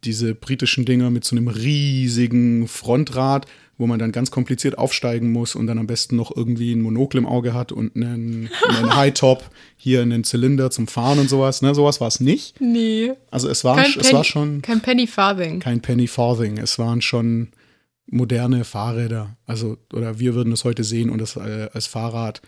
[0.04, 3.46] diese britischen Dinger mit so einem riesigen Frontrad,
[3.78, 7.18] wo man dann ganz kompliziert aufsteigen muss und dann am besten noch irgendwie ein Monokel
[7.18, 11.60] im Auge hat und einen, einen High-Top, hier einen Zylinder zum Fahren und sowas.
[11.62, 12.60] Ne, sowas war es nicht.
[12.60, 13.12] Nee.
[13.30, 15.60] Also es war, Kein es war Penny- schon Kein Penny Farthing.
[15.60, 16.58] kein Penny Farthing.
[16.58, 17.48] Es waren schon
[18.06, 19.36] moderne Fahrräder.
[19.46, 22.42] Also, oder wir würden es heute sehen und es äh, als Fahrrad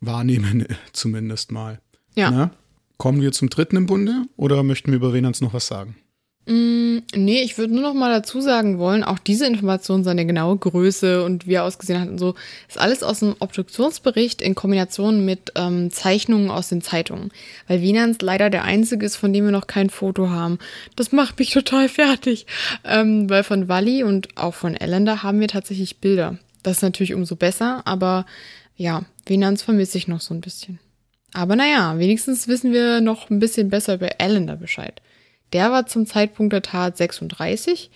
[0.00, 1.80] wahrnehmen, zumindest mal.
[2.14, 2.30] Ja.
[2.30, 2.50] Na?
[2.96, 5.96] Kommen wir zum dritten im Bunde oder möchten wir über Venans noch was sagen?
[6.46, 10.58] Mm, nee, ich würde nur noch mal dazu sagen wollen, auch diese Information, seine genaue
[10.58, 12.34] Größe und wie er ausgesehen hat und so,
[12.68, 17.30] ist alles aus dem Obduktionsbericht in Kombination mit ähm, Zeichnungen aus den Zeitungen.
[17.66, 20.58] Weil Wienans leider der einzige ist, von dem wir noch kein Foto haben.
[20.96, 22.46] Das macht mich total fertig.
[22.84, 26.38] Ähm, weil von Wally und auch von Ellender haben wir tatsächlich Bilder.
[26.62, 28.26] Das ist natürlich umso besser, aber
[28.76, 30.78] ja, Wienans vermisse ich noch so ein bisschen.
[31.32, 35.00] Aber naja, wenigstens wissen wir noch ein bisschen besser über Ellender Bescheid.
[35.52, 37.90] Der war zum Zeitpunkt der Tat 36.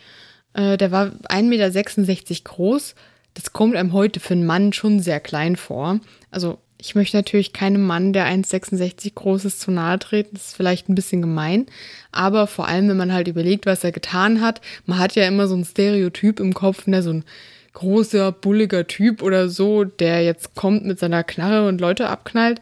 [0.55, 2.95] Äh, der war 1,66 Meter groß.
[3.35, 6.01] Das kommt einem heute für einen Mann schon sehr klein vor.
[6.31, 10.31] Also ich möchte natürlich keinem Mann, der 1,66 groß ist, zu nahe treten.
[10.35, 11.67] Das ist vielleicht ein bisschen gemein.
[12.13, 14.61] Aber vor allem, wenn man halt überlegt, was er getan hat.
[14.87, 17.25] Man hat ja immer so ein Stereotyp im Kopf, ne, so ein
[17.73, 22.61] großer, bulliger Typ oder so, der jetzt kommt mit seiner Knarre und Leute abknallt.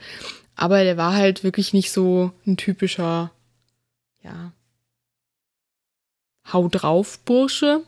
[0.57, 3.31] Aber der war halt wirklich nicht so ein typischer,
[4.22, 4.53] ja,
[6.52, 7.82] Hau drauf, Bursche.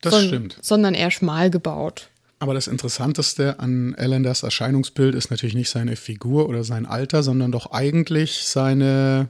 [0.00, 0.58] Das son- stimmt.
[0.62, 2.08] Sondern eher schmal gebaut.
[2.38, 7.52] Aber das Interessanteste an Elenders Erscheinungsbild ist natürlich nicht seine Figur oder sein Alter, sondern
[7.52, 9.28] doch eigentlich seine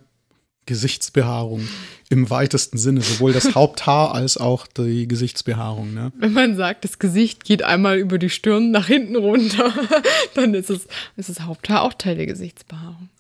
[0.65, 1.69] Gesichtsbehaarung
[2.09, 3.03] im weitesten Sinne.
[3.03, 5.93] Sowohl das Haupthaar als auch die Gesichtsbehaarung.
[5.93, 6.13] Ne?
[6.17, 9.75] Wenn man sagt, das Gesicht geht einmal über die Stirn nach hinten runter,
[10.35, 13.11] dann ist es, ist das Haupthaar auch Teil der Gesichtsbehaarung.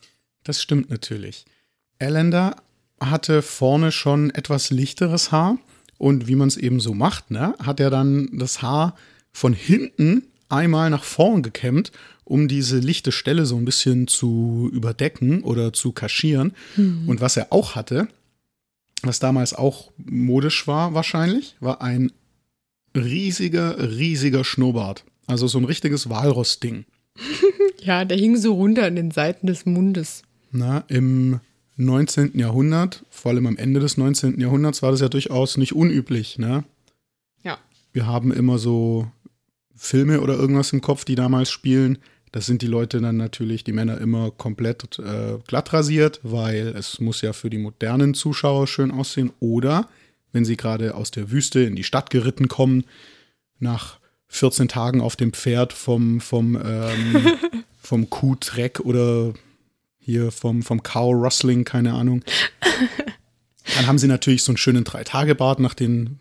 [0.44, 1.44] Das stimmt natürlich.
[1.98, 2.56] Elender
[3.10, 5.58] hatte vorne schon etwas lichteres Haar
[5.98, 8.96] und wie man es eben so macht, ne, hat er dann das Haar
[9.32, 11.92] von hinten einmal nach vorn gekämmt,
[12.24, 16.52] um diese lichte Stelle so ein bisschen zu überdecken oder zu kaschieren.
[16.76, 18.08] Und was er auch hatte,
[19.02, 22.12] was damals auch modisch war wahrscheinlich, war ein
[22.94, 25.04] riesiger, riesiger Schnurrbart.
[25.26, 26.84] Also so ein richtiges Walross-Ding.
[27.84, 30.22] Ja, der hing so runter an den Seiten des Mundes.
[30.52, 31.40] Na, im
[31.84, 32.38] 19.
[32.38, 34.40] Jahrhundert, vor allem am Ende des 19.
[34.40, 36.38] Jahrhunderts, war das ja durchaus nicht unüblich.
[36.38, 36.64] Ne?
[37.42, 37.58] Ja.
[37.92, 39.10] Wir haben immer so
[39.74, 41.98] Filme oder irgendwas im Kopf, die damals spielen.
[42.30, 46.98] Das sind die Leute dann natürlich, die Männer immer komplett äh, glatt rasiert, weil es
[46.98, 49.32] muss ja für die modernen Zuschauer schön aussehen.
[49.38, 49.88] Oder
[50.32, 52.84] wenn sie gerade aus der Wüste in die Stadt geritten kommen,
[53.58, 57.38] nach 14 Tagen auf dem Pferd vom, vom, ähm,
[57.78, 59.34] vom Kuhtreck oder
[60.04, 62.24] hier vom, vom Cow Rustling, keine Ahnung.
[63.76, 66.18] Dann haben sie natürlich so einen schönen Drei-Tage-Bart nach den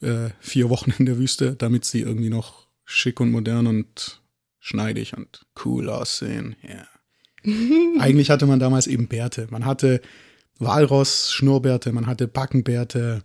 [0.00, 4.22] äh, vier Wochen in der Wüste, damit sie irgendwie noch schick und modern und
[4.60, 6.56] schneidig und cool aussehen.
[6.62, 6.86] Ja.
[8.00, 9.48] Eigentlich hatte man damals eben Bärte.
[9.50, 10.00] Man hatte
[10.58, 13.22] Walross, Schnurrbärte, man hatte Backenbärte.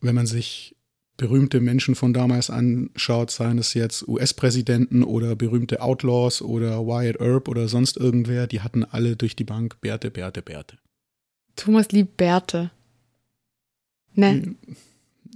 [0.00, 0.73] Wenn man sich
[1.16, 7.48] berühmte Menschen von damals anschaut, seien es jetzt US-Präsidenten oder berühmte Outlaws oder Wyatt Earp
[7.48, 10.78] oder sonst irgendwer, die hatten alle durch die Bank Bärte, Bärte, Bärte.
[11.56, 12.70] Thomas liebt Bärte.
[14.14, 14.30] Ne?
[14.30, 14.56] Hm.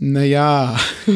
[0.01, 0.79] Naja,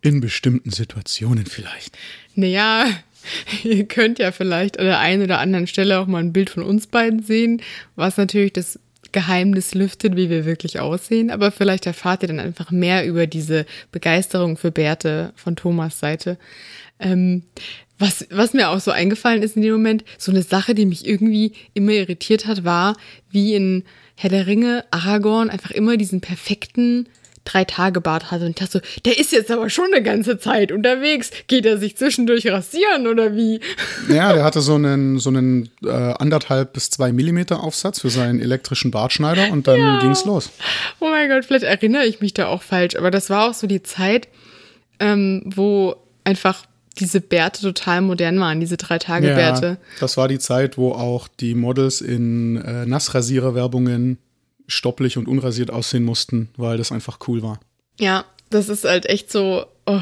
[0.00, 1.98] In bestimmten Situationen vielleicht.
[2.34, 2.86] Naja,
[3.64, 6.62] ihr könnt ja vielleicht an der einen oder anderen Stelle auch mal ein Bild von
[6.62, 7.62] uns beiden sehen,
[7.96, 8.78] was natürlich das
[9.12, 11.30] Geheimnis lüftet, wie wir wirklich aussehen.
[11.30, 16.38] Aber vielleicht erfahrt ihr dann einfach mehr über diese Begeisterung für Bärte von Thomas Seite.
[16.98, 17.42] Ähm,
[17.98, 21.06] was, was mir auch so eingefallen ist in dem Moment, so eine Sache, die mich
[21.06, 22.96] irgendwie immer irritiert hat, war,
[23.30, 27.08] wie in Herr der Ringe Aragorn einfach immer diesen perfekten
[27.48, 28.46] drei Tage Bart hatte.
[28.46, 31.30] Und dachte so, der ist jetzt aber schon eine ganze Zeit unterwegs.
[31.46, 33.60] Geht er sich zwischendurch rasieren oder wie?
[34.08, 38.40] Ja, der hatte so einen, so einen äh, anderthalb bis zwei Millimeter Aufsatz für seinen
[38.40, 39.98] elektrischen Bartschneider und dann ja.
[40.00, 40.50] ging's los.
[41.00, 43.66] Oh mein Gott, vielleicht erinnere ich mich da auch falsch, aber das war auch so
[43.66, 44.28] die Zeit,
[45.00, 46.64] ähm, wo einfach
[46.98, 49.66] diese Bärte total modern waren, diese drei Tage Bärte.
[49.66, 54.18] Ja, das war die Zeit, wo auch die Models in äh, Nassrasierer-Werbungen
[54.68, 57.58] stopplich und unrasiert aussehen mussten, weil das einfach cool war.
[57.98, 60.00] Ja, das ist halt echt so, oh,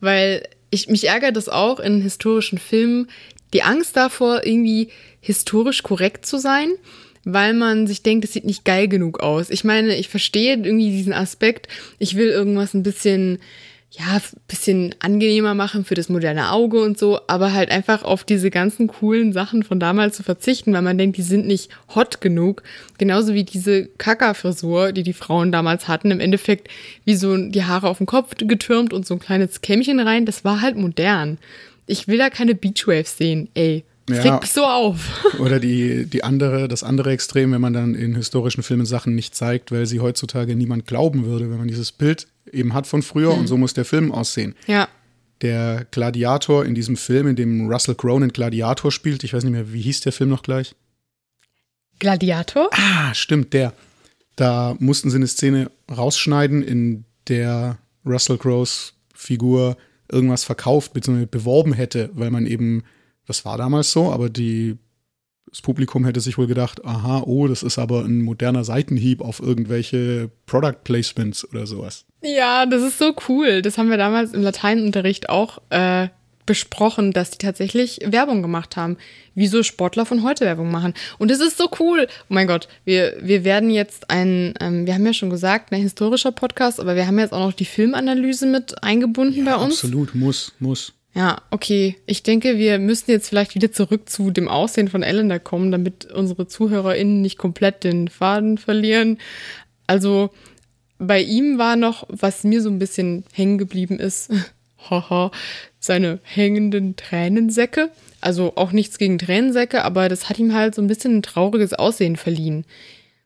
[0.00, 3.08] weil ich mich ärgere das auch in historischen Filmen,
[3.52, 4.88] die Angst davor, irgendwie
[5.20, 6.70] historisch korrekt zu sein,
[7.24, 9.50] weil man sich denkt, es sieht nicht geil genug aus.
[9.50, 11.68] Ich meine, ich verstehe irgendwie diesen Aspekt,
[11.98, 13.38] ich will irgendwas ein bisschen
[13.90, 18.50] ja, bisschen angenehmer machen für das moderne Auge und so, aber halt einfach auf diese
[18.50, 22.62] ganzen coolen Sachen von damals zu verzichten, weil man denkt, die sind nicht hot genug.
[22.98, 26.68] Genauso wie diese Kaka-Frisur, die die Frauen damals hatten, im Endeffekt
[27.06, 30.44] wie so die Haare auf den Kopf getürmt und so ein kleines Kämmchen rein, das
[30.44, 31.38] war halt modern.
[31.86, 33.84] Ich will da keine Beachwaves sehen, ey.
[34.08, 34.98] Ja, Regt mich so auf.
[35.38, 39.34] Oder die, die andere, das andere Extrem, wenn man dann in historischen Filmen Sachen nicht
[39.34, 43.32] zeigt, weil sie heutzutage niemand glauben würde, wenn man dieses Bild eben hat von früher
[43.32, 43.40] mhm.
[43.40, 44.54] und so muss der Film aussehen.
[44.66, 44.88] Ja.
[45.42, 49.52] Der Gladiator in diesem Film, in dem Russell Crowe einen Gladiator spielt, ich weiß nicht
[49.52, 50.74] mehr, wie hieß der Film noch gleich?
[51.98, 52.70] Gladiator?
[52.72, 53.72] Ah, stimmt, der.
[54.36, 59.76] Da mussten sie eine Szene rausschneiden, in der Russell Crowes Figur
[60.10, 61.26] irgendwas verkauft bzw.
[61.26, 62.84] beworben hätte, weil man eben,
[63.28, 64.76] das war damals so, aber die
[65.50, 69.40] das Publikum hätte sich wohl gedacht, aha, oh, das ist aber ein moderner Seitenhieb auf
[69.40, 72.04] irgendwelche Product Placements oder sowas.
[72.22, 73.62] Ja, das ist so cool.
[73.62, 76.08] Das haben wir damals im Lateinunterricht auch äh,
[76.44, 78.96] besprochen, dass die tatsächlich Werbung gemacht haben.
[79.34, 80.94] Wieso Sportler von heute Werbung machen.
[81.18, 82.08] Und es ist so cool.
[82.22, 85.80] Oh mein Gott, wir, wir werden jetzt ein, ähm, wir haben ja schon gesagt, ein
[85.80, 89.74] historischer Podcast, aber wir haben jetzt auch noch die Filmanalyse mit eingebunden ja, bei uns.
[89.74, 90.92] Absolut, muss, muss.
[91.18, 91.96] Ja, okay.
[92.06, 96.04] Ich denke, wir müssen jetzt vielleicht wieder zurück zu dem Aussehen von Elena kommen, damit
[96.12, 99.18] unsere ZuhörerInnen nicht komplett den Faden verlieren.
[99.88, 100.30] Also,
[100.98, 104.30] bei ihm war noch, was mir so ein bisschen hängen geblieben ist,
[104.90, 105.32] haha,
[105.80, 107.90] seine hängenden Tränensäcke.
[108.20, 111.72] Also auch nichts gegen Tränensäcke, aber das hat ihm halt so ein bisschen ein trauriges
[111.72, 112.64] Aussehen verliehen.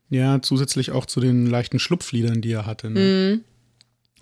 [0.08, 2.88] Ja, zusätzlich auch zu den leichten Schlupfliedern, die er hatte.
[2.88, 3.00] Ne?
[3.36, 3.51] Mm.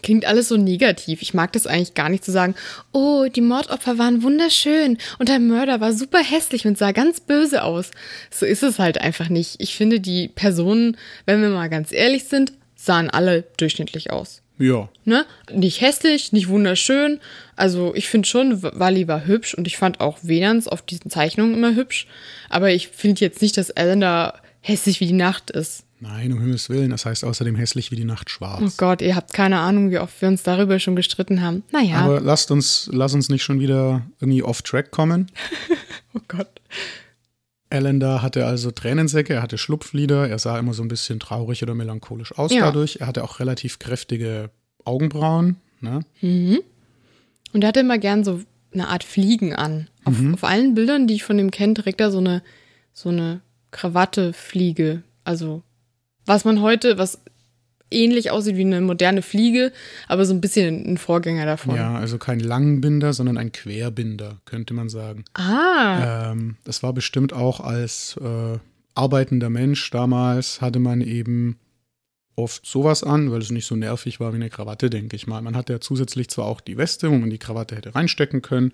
[0.02, 1.22] Klingt alles so negativ.
[1.22, 2.54] Ich mag das eigentlich gar nicht zu sagen,
[2.92, 7.62] oh, die Mordopfer waren wunderschön und der Mörder war super hässlich und sah ganz böse
[7.62, 7.90] aus.
[8.30, 9.56] So ist es halt einfach nicht.
[9.58, 14.42] Ich finde, die Personen, wenn wir mal ganz ehrlich sind, sahen alle durchschnittlich aus.
[14.60, 14.90] Ja.
[15.06, 15.24] Ne?
[15.52, 17.18] Nicht hässlich, nicht wunderschön.
[17.56, 21.54] Also ich finde schon, Wally war hübsch und ich fand auch Venans auf diesen Zeichnungen
[21.54, 22.06] immer hübsch.
[22.50, 25.84] Aber ich finde jetzt nicht, dass Ellen da hässlich wie die Nacht ist.
[26.00, 26.90] Nein, um Himmels Willen.
[26.90, 28.62] Das heißt außerdem hässlich wie die Nacht schwarz.
[28.64, 31.62] Oh Gott, ihr habt keine Ahnung, wie oft wir uns darüber schon gestritten haben.
[31.72, 31.96] Naja.
[31.98, 35.30] Aber lasst uns, lass uns nicht schon wieder irgendwie off-track kommen.
[36.14, 36.48] oh Gott.
[37.68, 41.74] Allender hatte also Tränensäcke, er hatte Schlupflider, er sah immer so ein bisschen traurig oder
[41.74, 42.62] melancholisch aus Ja.
[42.66, 42.96] dadurch.
[43.00, 44.50] Er hatte auch relativ kräftige
[44.84, 45.56] Augenbrauen.
[45.80, 46.00] Ne?
[46.20, 46.60] Mhm.
[47.52, 48.40] Und er hatte immer gern so
[48.72, 49.88] eine Art Fliegen an.
[50.04, 52.42] Auf, auf allen Bildern, die ich von ihm kenne, trägt er so eine,
[52.92, 55.02] so eine Krawatte-Fliege.
[55.24, 55.62] Also,
[56.26, 57.20] was man heute, was
[57.90, 59.72] ähnlich aussieht wie eine moderne Fliege,
[60.06, 61.74] aber so ein bisschen ein Vorgänger davon.
[61.74, 65.24] Ja, also kein Langbinder, sondern ein Querbinder, könnte man sagen.
[65.35, 68.59] Ah, Ähm, das war bestimmt auch als äh,
[68.94, 71.59] arbeitender Mensch damals, hatte man eben
[72.37, 75.42] oft sowas an, weil es nicht so nervig war wie eine Krawatte, denke ich mal.
[75.42, 78.72] Man hatte ja zusätzlich zwar auch die Weste, wo man die Krawatte hätte reinstecken können.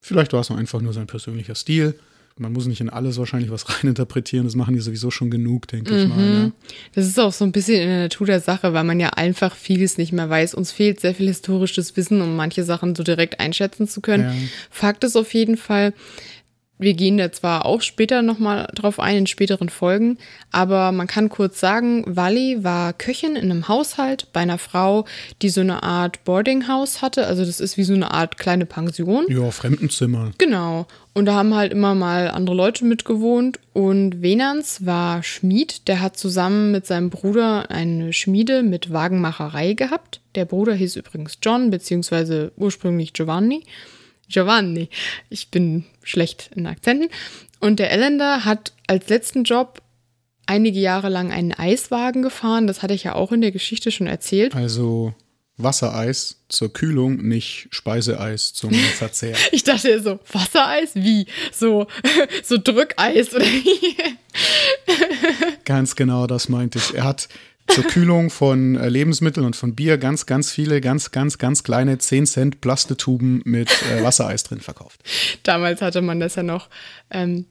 [0.00, 1.98] Vielleicht war es auch einfach nur sein persönlicher Stil.
[2.38, 6.02] Man muss nicht in alles wahrscheinlich was reininterpretieren, das machen die sowieso schon genug, denke
[6.02, 6.16] ich mal.
[6.16, 6.52] Ne?
[6.94, 9.54] das ist auch so ein bisschen in der Natur der Sache, weil man ja einfach
[9.54, 10.54] vieles nicht mehr weiß.
[10.54, 14.24] Uns fehlt sehr viel historisches Wissen, um manche Sachen so direkt einschätzen zu können.
[14.24, 14.34] Ja.
[14.70, 15.92] Fakt ist auf jeden Fall,
[16.78, 20.18] wir gehen da zwar auch später nochmal drauf ein, in späteren Folgen,
[20.50, 25.04] aber man kann kurz sagen, Wally war Köchin in einem Haushalt bei einer Frau,
[25.42, 27.26] die so eine Art Boardinghouse hatte.
[27.26, 29.24] Also das ist wie so eine Art kleine Pension.
[29.28, 30.32] Ja, Fremdenzimmer.
[30.38, 30.86] Genau.
[31.14, 33.58] Und da haben halt immer mal andere Leute mitgewohnt.
[33.72, 35.88] Und Venans war Schmied.
[35.88, 40.20] Der hat zusammen mit seinem Bruder eine Schmiede mit Wagenmacherei gehabt.
[40.36, 43.64] Der Bruder hieß übrigens John, beziehungsweise ursprünglich Giovanni.
[44.28, 44.88] Giovanni.
[45.30, 47.08] Ich bin schlecht in Akzenten.
[47.60, 49.82] Und der Ellender hat als letzten Job
[50.46, 52.66] einige Jahre lang einen Eiswagen gefahren.
[52.66, 54.54] Das hatte ich ja auch in der Geschichte schon erzählt.
[54.54, 55.14] Also
[55.56, 59.36] Wassereis zur Kühlung, nicht Speiseeis zum Verzehr.
[59.50, 60.94] ich dachte so, Wassereis?
[60.94, 61.26] Wie?
[61.52, 61.88] So,
[62.44, 63.96] so Drückeis oder wie?
[65.64, 66.94] Ganz genau, das meinte ich.
[66.94, 67.28] Er hat
[67.68, 71.98] zur Kühlung von äh, Lebensmitteln und von Bier ganz, ganz viele, ganz, ganz, ganz kleine
[71.98, 75.00] 10 Cent Plastetuben mit äh, Wassereis drin verkauft.
[75.42, 76.68] Damals hatte man das ja noch.
[77.10, 77.46] Ähm,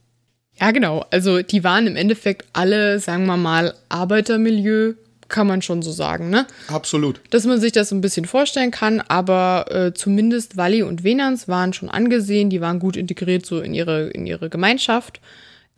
[0.59, 1.05] ja, genau.
[1.11, 4.93] Also die waren im Endeffekt alle, sagen wir mal, Arbeitermilieu,
[5.29, 6.47] kann man schon so sagen, ne?
[6.69, 7.19] Absolut.
[7.31, 11.47] Dass man sich das so ein bisschen vorstellen kann, aber äh, zumindest Walli und Venans
[11.47, 15.19] waren schon angesehen, die waren gut integriert so in ihre, in ihre Gemeinschaft.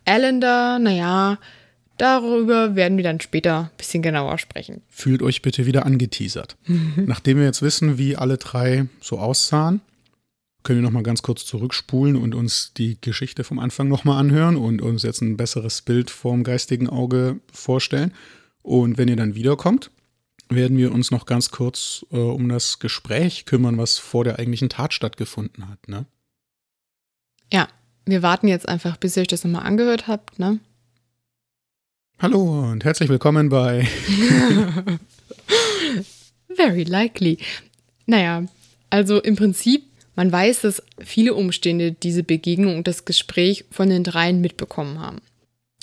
[0.06, 1.40] Allender, naja,
[2.00, 4.82] Darüber werden wir dann später ein bisschen genauer sprechen.
[4.88, 6.56] Fühlt euch bitte wieder angeteasert.
[6.96, 9.82] Nachdem wir jetzt wissen, wie alle drei so aussahen,
[10.64, 14.82] können wir nochmal ganz kurz zurückspulen und uns die Geschichte vom Anfang nochmal anhören und
[14.82, 18.14] uns jetzt ein besseres Bild vorm geistigen Auge vorstellen.
[18.62, 19.92] Und wenn ihr dann wiederkommt,
[20.48, 24.70] werden wir uns noch ganz kurz äh, um das Gespräch kümmern, was vor der eigentlichen
[24.70, 25.90] Tat stattgefunden hat.
[25.90, 26.06] Ne?
[27.52, 27.68] Ja,
[28.06, 30.40] wir warten jetzt einfach, bis ihr euch das nochmal angehört habt.
[30.40, 30.60] Ne?
[32.22, 33.88] Hallo und herzlich willkommen bei
[36.54, 37.38] Very likely.
[38.08, 38.44] Naja,
[38.90, 39.84] also im Prinzip,
[40.18, 45.22] man weiß, dass viele Umstände diese Begegnung und das Gespräch von den dreien mitbekommen haben.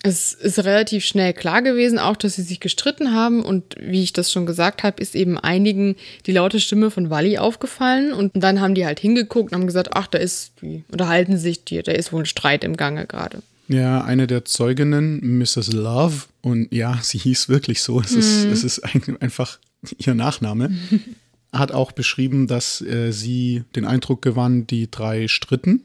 [0.02, 4.12] Es ist relativ schnell klar gewesen, auch dass sie sich gestritten haben und wie ich
[4.12, 5.96] das schon gesagt habe, ist eben einigen
[6.26, 9.92] die laute Stimme von Wally aufgefallen und dann haben die halt hingeguckt und haben gesagt,
[9.94, 13.40] ach, da ist, die unterhalten sich, die, da ist wohl ein Streit im Gange gerade.
[13.68, 15.72] Ja, eine der Zeuginnen, Mrs.
[15.72, 18.18] Love, und ja, sie hieß wirklich so, es, mhm.
[18.18, 18.78] ist, es ist
[19.20, 19.58] einfach
[19.98, 20.70] ihr Nachname,
[21.52, 25.82] hat auch beschrieben, dass äh, sie den Eindruck gewann, die drei stritten.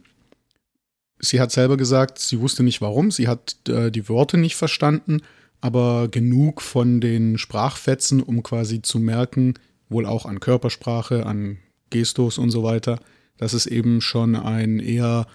[1.20, 5.22] Sie hat selber gesagt, sie wusste nicht warum, sie hat äh, die Worte nicht verstanden,
[5.60, 9.54] aber genug von den Sprachfetzen, um quasi zu merken,
[9.90, 11.58] wohl auch an Körpersprache, an
[11.90, 13.00] Gestus und so weiter,
[13.38, 15.28] dass es eben schon ein eher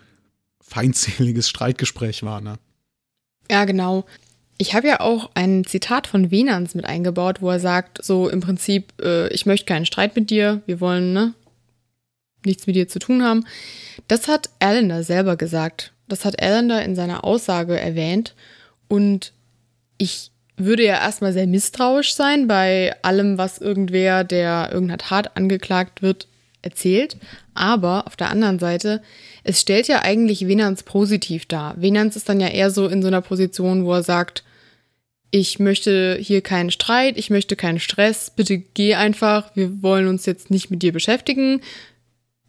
[0.66, 2.58] feindseliges Streitgespräch war, ne?
[3.50, 4.04] Ja, genau.
[4.58, 8.40] Ich habe ja auch ein Zitat von Venans mit eingebaut, wo er sagt, so im
[8.40, 11.34] Prinzip, äh, ich möchte keinen Streit mit dir, wir wollen ne,
[12.44, 13.44] nichts mit dir zu tun haben.
[14.08, 15.92] Das hat Allender selber gesagt.
[16.08, 18.34] Das hat Allender in seiner Aussage erwähnt.
[18.88, 19.32] Und
[19.98, 26.00] ich würde ja erstmal sehr misstrauisch sein bei allem, was irgendwer, der irgendeiner Tat angeklagt
[26.02, 26.28] wird,
[26.66, 27.16] erzählt.
[27.54, 29.00] Aber auf der anderen Seite,
[29.44, 31.80] es stellt ja eigentlich Venans positiv dar.
[31.80, 34.42] Venans ist dann ja eher so in so einer Position, wo er sagt,
[35.30, 40.26] ich möchte hier keinen Streit, ich möchte keinen Stress, bitte geh einfach, wir wollen uns
[40.26, 41.60] jetzt nicht mit dir beschäftigen.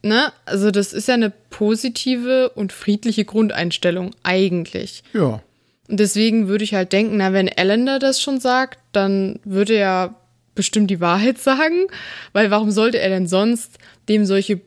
[0.03, 0.31] Ne?
[0.45, 5.03] Also das ist ja eine positive und friedliche Grundeinstellung eigentlich.
[5.13, 5.41] Ja.
[5.87, 10.15] Und deswegen würde ich halt denken, na, wenn Allender das schon sagt, dann würde er
[10.57, 11.87] bestimmt die Wahrheit sagen,
[12.33, 13.77] weil warum sollte er denn sonst
[14.09, 14.59] dem solche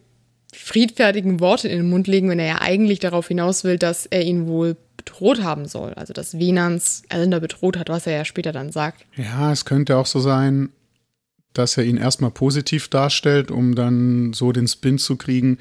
[0.55, 4.25] friedfertigen Worte in den Mund legen, wenn er ja eigentlich darauf hinaus will, dass er
[4.25, 5.95] ihn wohl bedroht haben soll.
[5.95, 9.05] Also dass Venans Elender bedroht hat, was er ja später dann sagt.
[9.17, 10.71] Ja, es könnte auch so sein,
[11.53, 15.59] dass er ihn erstmal positiv darstellt, um dann so den Spin zu kriegen.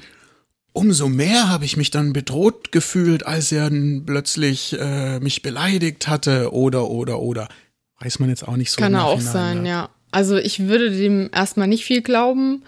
[0.72, 3.70] Umso mehr habe ich mich dann bedroht gefühlt, als er
[4.06, 7.48] plötzlich äh, mich beleidigt hatte oder oder oder.
[7.98, 8.80] Weiß man jetzt auch nicht so.
[8.80, 9.68] Kann auch sein, ne?
[9.68, 9.90] ja.
[10.10, 12.62] Also ich würde dem erstmal nicht viel glauben.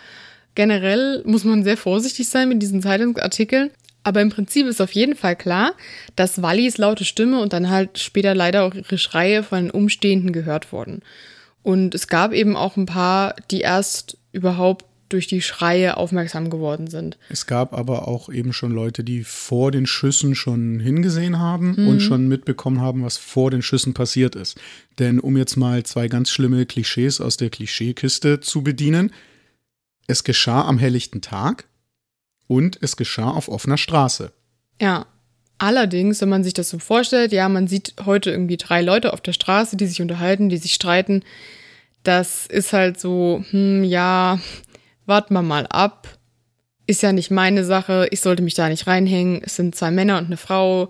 [0.54, 3.70] Generell muss man sehr vorsichtig sein mit diesen Zeitungsartikeln.
[4.04, 5.74] Aber im Prinzip ist auf jeden Fall klar,
[6.16, 10.32] dass Wallis laute Stimme und dann halt später leider auch ihre Schreie von den Umstehenden
[10.32, 11.02] gehört wurden.
[11.62, 16.88] Und es gab eben auch ein paar, die erst überhaupt durch die Schreie aufmerksam geworden
[16.88, 17.18] sind.
[17.28, 21.88] Es gab aber auch eben schon Leute, die vor den Schüssen schon hingesehen haben mhm.
[21.88, 24.58] und schon mitbekommen haben, was vor den Schüssen passiert ist.
[24.98, 29.12] Denn um jetzt mal zwei ganz schlimme Klischees aus der Klischeekiste zu bedienen,
[30.06, 31.66] es geschah am helllichten Tag
[32.46, 34.32] und es geschah auf offener Straße.
[34.80, 35.06] Ja.
[35.58, 39.20] Allerdings, wenn man sich das so vorstellt, ja, man sieht heute irgendwie drei Leute auf
[39.20, 41.22] der Straße, die sich unterhalten, die sich streiten.
[42.02, 44.40] Das ist halt so, hm, ja,
[45.06, 46.18] warten wir mal ab.
[46.86, 49.42] Ist ja nicht meine Sache, ich sollte mich da nicht reinhängen.
[49.44, 50.88] Es sind zwei Männer und eine Frau.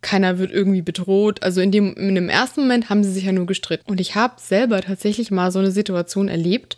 [0.00, 1.42] Keiner wird irgendwie bedroht.
[1.42, 3.90] Also in dem, in dem ersten Moment haben sie sich ja nur gestritten.
[3.90, 6.76] Und ich habe selber tatsächlich mal so eine Situation erlebt.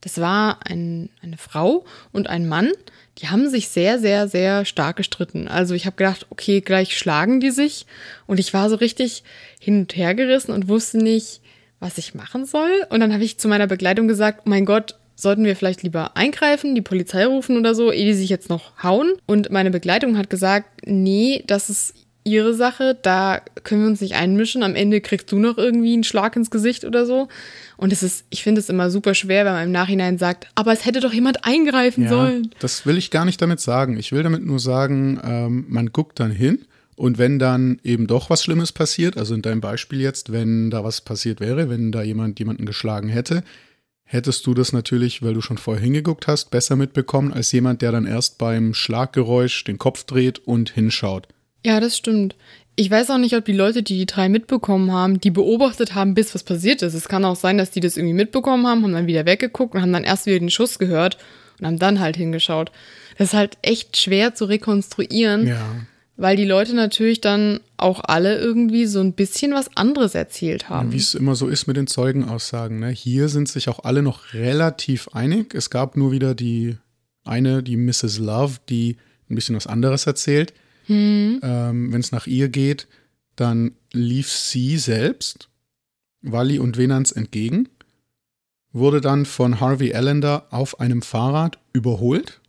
[0.00, 2.70] Das war ein, eine Frau und ein Mann,
[3.18, 5.48] die haben sich sehr, sehr, sehr stark gestritten.
[5.48, 7.84] Also ich habe gedacht, okay, gleich schlagen die sich.
[8.26, 9.24] Und ich war so richtig
[9.58, 11.40] hin und her gerissen und wusste nicht,
[11.80, 12.70] was ich machen soll.
[12.90, 16.16] Und dann habe ich zu meiner Begleitung gesagt, oh mein Gott, sollten wir vielleicht lieber
[16.16, 19.14] eingreifen, die Polizei rufen oder so, ehe die sich jetzt noch hauen?
[19.26, 24.14] Und meine Begleitung hat gesagt, nee, das ist ihre Sache, da können wir uns nicht
[24.14, 24.62] einmischen.
[24.62, 27.26] Am Ende kriegst du noch irgendwie einen Schlag ins Gesicht oder so.
[27.76, 30.72] Und es ist, ich finde es immer super schwer, wenn man im Nachhinein sagt, aber
[30.72, 32.50] es hätte doch jemand eingreifen ja, sollen.
[32.60, 33.98] Das will ich gar nicht damit sagen.
[33.98, 36.60] Ich will damit nur sagen, ähm, man guckt dann hin
[36.94, 40.84] und wenn dann eben doch was Schlimmes passiert, also in deinem Beispiel jetzt, wenn da
[40.84, 43.42] was passiert wäre, wenn da jemand jemanden geschlagen hätte,
[44.08, 47.92] hättest du das natürlich, weil du schon vorher hingeguckt hast, besser mitbekommen als jemand, der
[47.92, 51.28] dann erst beim Schlaggeräusch den Kopf dreht und hinschaut.
[51.64, 52.34] Ja, das stimmt.
[52.74, 56.14] Ich weiß auch nicht, ob die Leute, die die drei mitbekommen haben, die beobachtet haben,
[56.14, 56.94] bis was passiert ist.
[56.94, 59.82] Es kann auch sein, dass die das irgendwie mitbekommen haben, haben dann wieder weggeguckt und
[59.82, 61.18] haben dann erst wieder den Schuss gehört
[61.58, 62.72] und haben dann halt hingeschaut.
[63.18, 65.66] Das ist halt echt schwer zu rekonstruieren, ja.
[66.18, 70.92] Weil die Leute natürlich dann auch alle irgendwie so ein bisschen was anderes erzählt haben.
[70.92, 72.80] Wie es immer so ist mit den Zeugenaussagen.
[72.80, 72.90] Ne?
[72.90, 75.54] Hier sind sich auch alle noch relativ einig.
[75.54, 76.76] Es gab nur wieder die
[77.24, 78.18] eine, die Mrs.
[78.18, 78.96] Love, die
[79.30, 80.52] ein bisschen was anderes erzählt.
[80.86, 81.38] Hm.
[81.40, 82.88] Ähm, Wenn es nach ihr geht,
[83.36, 85.48] dann lief sie selbst
[86.22, 87.68] Wally und Venans entgegen,
[88.72, 92.40] wurde dann von Harvey Allender auf einem Fahrrad überholt,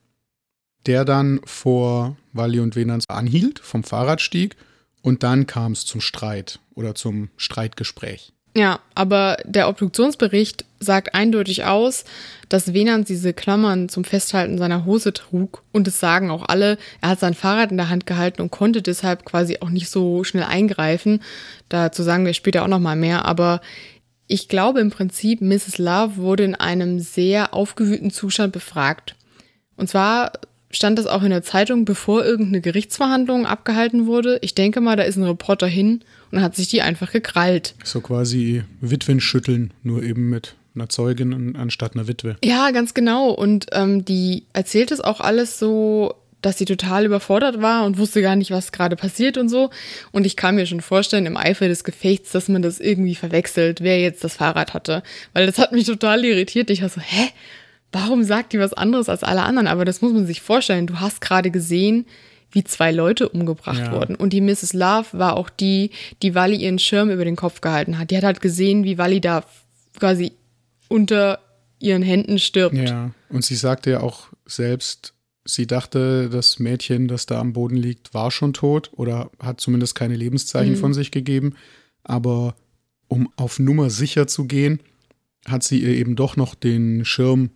[0.89, 4.55] der dann vor Wally und Venans anhielt, vom Fahrrad stieg
[5.03, 8.33] und dann kam es zum Streit oder zum Streitgespräch.
[8.55, 12.05] Ja, aber der Obduktionsbericht sagt eindeutig aus,
[12.49, 15.61] dass Venans diese Klammern zum Festhalten seiner Hose trug.
[15.71, 18.81] Und es sagen auch alle, er hat sein Fahrrad in der Hand gehalten und konnte
[18.81, 21.21] deshalb quasi auch nicht so schnell eingreifen.
[21.69, 23.25] Dazu sagen wir später auch nochmal mehr.
[23.25, 23.61] Aber
[24.25, 25.77] ich glaube im Prinzip, Mrs.
[25.77, 29.15] Love wurde in einem sehr aufgewühlten Zustand befragt.
[29.75, 30.31] Und zwar
[30.71, 34.39] stand das auch in der Zeitung, bevor irgendeine Gerichtsverhandlung abgehalten wurde.
[34.41, 36.01] Ich denke mal, da ist ein Reporter hin
[36.31, 37.75] und hat sich die einfach gekrallt.
[37.83, 42.37] So quasi Witwen schütteln, nur eben mit einer Zeugin anstatt einer Witwe.
[42.43, 43.31] Ja, ganz genau.
[43.31, 48.21] Und ähm, die erzählt es auch alles so, dass sie total überfordert war und wusste
[48.21, 49.71] gar nicht, was gerade passiert und so.
[50.11, 53.81] Und ich kann mir schon vorstellen, im Eifer des Gefechts, dass man das irgendwie verwechselt,
[53.81, 55.03] wer jetzt das Fahrrad hatte.
[55.33, 56.69] Weil das hat mich total irritiert.
[56.69, 57.29] Ich war so, hä?
[57.91, 59.67] Warum sagt die was anderes als alle anderen?
[59.67, 60.87] Aber das muss man sich vorstellen.
[60.87, 62.05] Du hast gerade gesehen,
[62.51, 63.91] wie zwei Leute umgebracht ja.
[63.91, 64.15] wurden.
[64.15, 64.73] Und die Mrs.
[64.73, 68.11] Love war auch die, die Wally ihren Schirm über den Kopf gehalten hat.
[68.11, 69.43] Die hat halt gesehen, wie Wally da
[69.97, 70.31] quasi
[70.87, 71.39] unter
[71.79, 72.75] ihren Händen stirbt.
[72.75, 75.13] Ja, und sie sagte ja auch selbst,
[75.45, 79.95] sie dachte, das Mädchen, das da am Boden liegt, war schon tot oder hat zumindest
[79.95, 80.79] keine Lebenszeichen mhm.
[80.79, 81.55] von sich gegeben.
[82.03, 82.55] Aber
[83.07, 84.79] um auf Nummer sicher zu gehen,
[85.47, 87.51] hat sie ihr eben doch noch den Schirm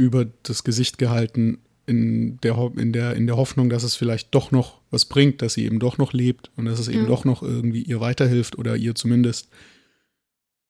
[0.00, 4.52] über das Gesicht gehalten, in der, in, der, in der Hoffnung, dass es vielleicht doch
[4.52, 7.08] noch was bringt, dass sie eben doch noch lebt und dass es eben ja.
[7.08, 9.48] doch noch irgendwie ihr weiterhilft oder ihr zumindest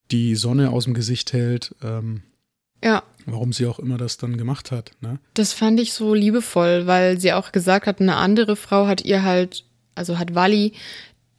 [0.09, 1.75] die Sonne aus dem Gesicht hält.
[1.83, 2.23] Ähm,
[2.83, 3.03] ja.
[3.27, 4.93] Warum sie auch immer das dann gemacht hat.
[5.01, 5.19] Ne?
[5.35, 9.23] Das fand ich so liebevoll, weil sie auch gesagt hat, eine andere Frau hat ihr
[9.23, 10.73] halt, also hat Wally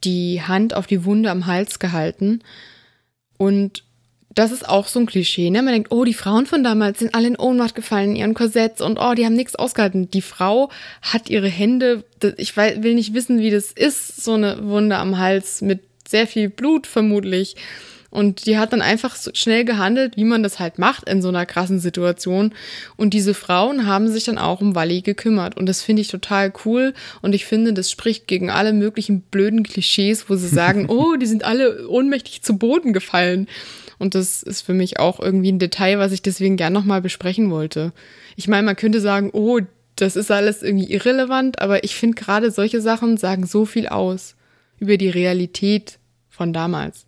[0.05, 2.41] die Hand auf die Wunde am Hals gehalten
[3.37, 3.83] und
[4.35, 5.61] das ist auch so ein Klischee, ne?
[5.61, 8.81] Man denkt, oh, die Frauen von damals sind alle in Ohnmacht gefallen in ihren Korsetts
[8.81, 10.09] und oh, die haben nichts ausgehalten.
[10.09, 10.69] Die Frau
[11.01, 12.03] hat ihre Hände,
[12.37, 16.49] ich will nicht wissen, wie das ist, so eine Wunde am Hals mit sehr viel
[16.49, 17.55] Blut vermutlich.
[18.09, 21.29] Und die hat dann einfach so schnell gehandelt, wie man das halt macht in so
[21.29, 22.53] einer krassen Situation.
[22.95, 25.57] Und diese Frauen haben sich dann auch um Wally gekümmert.
[25.57, 26.93] Und das finde ich total cool.
[27.23, 31.25] Und ich finde, das spricht gegen alle möglichen blöden Klischees, wo sie sagen, oh, die
[31.25, 33.47] sind alle ohnmächtig zu Boden gefallen.
[34.03, 37.49] Und das ist für mich auch irgendwie ein Detail, was ich deswegen gern nochmal besprechen
[37.49, 37.93] wollte.
[38.35, 39.61] Ich meine, man könnte sagen, oh,
[39.95, 44.35] das ist alles irgendwie irrelevant, aber ich finde gerade solche Sachen sagen so viel aus
[44.77, 47.05] über die Realität von damals.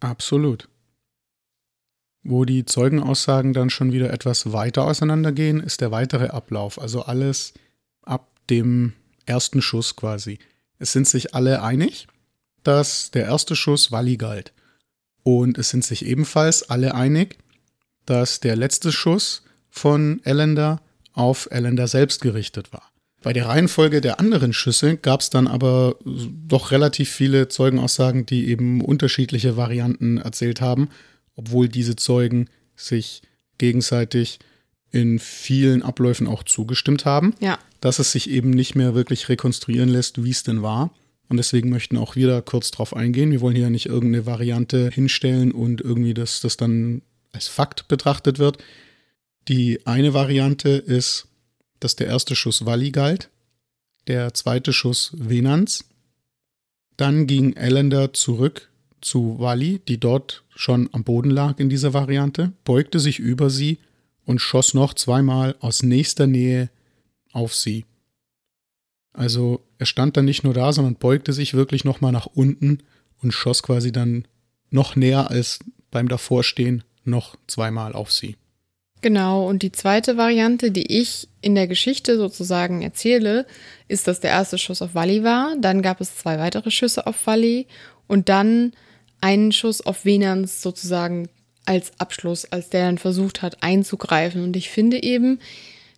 [0.00, 0.70] Absolut.
[2.22, 6.80] Wo die Zeugenaussagen dann schon wieder etwas weiter auseinandergehen, ist der weitere Ablauf.
[6.80, 7.52] Also alles
[8.00, 8.94] ab dem
[9.26, 10.38] ersten Schuss quasi.
[10.78, 12.06] Es sind sich alle einig,
[12.62, 14.54] dass der erste Schuss Walli galt.
[15.22, 17.38] Und es sind sich ebenfalls alle einig,
[18.06, 22.92] dass der letzte Schuss von Ellender auf Ellender selbst gerichtet war.
[23.22, 28.48] Bei der Reihenfolge der anderen Schüsse gab es dann aber doch relativ viele Zeugenaussagen, die
[28.48, 30.88] eben unterschiedliche Varianten erzählt haben,
[31.36, 33.22] obwohl diese Zeugen sich
[33.58, 34.40] gegenseitig
[34.90, 37.58] in vielen Abläufen auch zugestimmt haben, ja.
[37.80, 40.92] dass es sich eben nicht mehr wirklich rekonstruieren lässt, wie es denn war.
[41.32, 43.30] Und deswegen möchten auch wir da kurz drauf eingehen.
[43.30, 47.00] Wir wollen hier nicht irgendeine Variante hinstellen und irgendwie, dass das dann
[47.32, 48.62] als Fakt betrachtet wird.
[49.48, 51.28] Die eine Variante ist,
[51.80, 53.30] dass der erste Schuss Walli galt,
[54.08, 55.86] der zweite Schuss Venans.
[56.98, 58.68] Dann ging Ellender zurück
[59.00, 63.78] zu Wally, die dort schon am Boden lag in dieser Variante, beugte sich über sie
[64.26, 66.68] und schoss noch zweimal aus nächster Nähe
[67.32, 67.86] auf sie.
[69.14, 72.78] Also er stand dann nicht nur da, sondern beugte sich wirklich nochmal nach unten
[73.20, 74.28] und schoss quasi dann
[74.70, 75.58] noch näher als
[75.90, 78.36] beim Davorstehen noch zweimal auf sie.
[79.00, 83.44] Genau, und die zweite Variante, die ich in der Geschichte sozusagen erzähle,
[83.88, 87.26] ist, dass der erste Schuss auf Wally war, dann gab es zwei weitere Schüsse auf
[87.26, 87.66] Wally
[88.06, 88.74] und dann
[89.20, 91.28] einen Schuss auf Venans sozusagen
[91.64, 94.44] als Abschluss, als der dann versucht hat einzugreifen.
[94.44, 95.40] Und ich finde eben,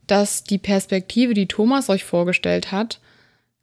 [0.07, 2.99] dass die Perspektive, die Thomas euch vorgestellt hat,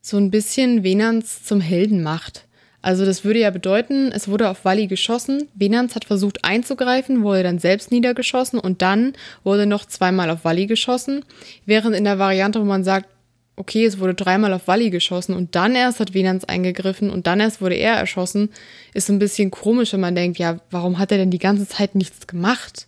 [0.02, 2.45] so ein bisschen Venans zum Helden macht.
[2.82, 7.43] Also das würde ja bedeuten, es wurde auf Wally geschossen, Venans hat versucht einzugreifen, wurde
[7.43, 11.24] dann selbst niedergeschossen und dann wurde noch zweimal auf Wally geschossen,
[11.68, 13.08] während in der Variante, wo man sagt,
[13.56, 17.39] okay, es wurde dreimal auf Wally geschossen und dann erst hat Venans eingegriffen und dann
[17.39, 18.49] erst wurde er erschossen,
[18.95, 21.68] ist so ein bisschen komisch, wenn man denkt, ja, warum hat er denn die ganze
[21.68, 22.88] Zeit nichts gemacht?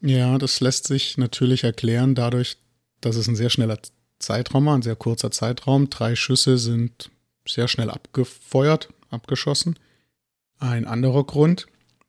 [0.00, 2.56] Ja, das lässt sich natürlich erklären dadurch,
[3.00, 3.78] dass es ein sehr schneller
[4.20, 5.90] Zeitraum war, ein sehr kurzer Zeitraum.
[5.90, 7.10] Drei Schüsse sind
[7.46, 9.78] sehr schnell abgefeuert, abgeschossen.
[10.58, 11.66] Ein anderer Grund,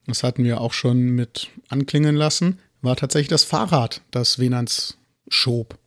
[0.07, 4.97] das hatten wir auch schon mit anklingen lassen, war tatsächlich das Fahrrad, das Venans
[5.29, 5.77] schob.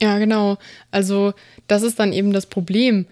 [0.00, 0.58] Ja, genau.
[0.90, 1.34] Also
[1.68, 3.06] das ist dann eben das Problem.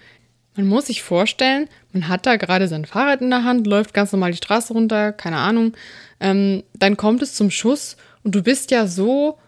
[0.57, 4.13] Man muss sich vorstellen, man hat da gerade sein Fahrrad in der Hand, läuft ganz
[4.13, 5.75] normal die Straße runter, keine Ahnung.
[6.19, 9.39] Ähm, dann kommt es zum Schuss und du bist ja so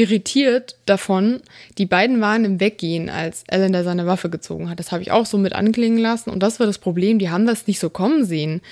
[0.00, 1.40] irritiert davon.
[1.76, 4.78] Die beiden waren im Weggehen, als Alan da seine Waffe gezogen hat.
[4.78, 6.30] Das habe ich auch so mit anklingen lassen.
[6.30, 7.18] Und das war das Problem.
[7.18, 8.62] Die haben das nicht so kommen sehen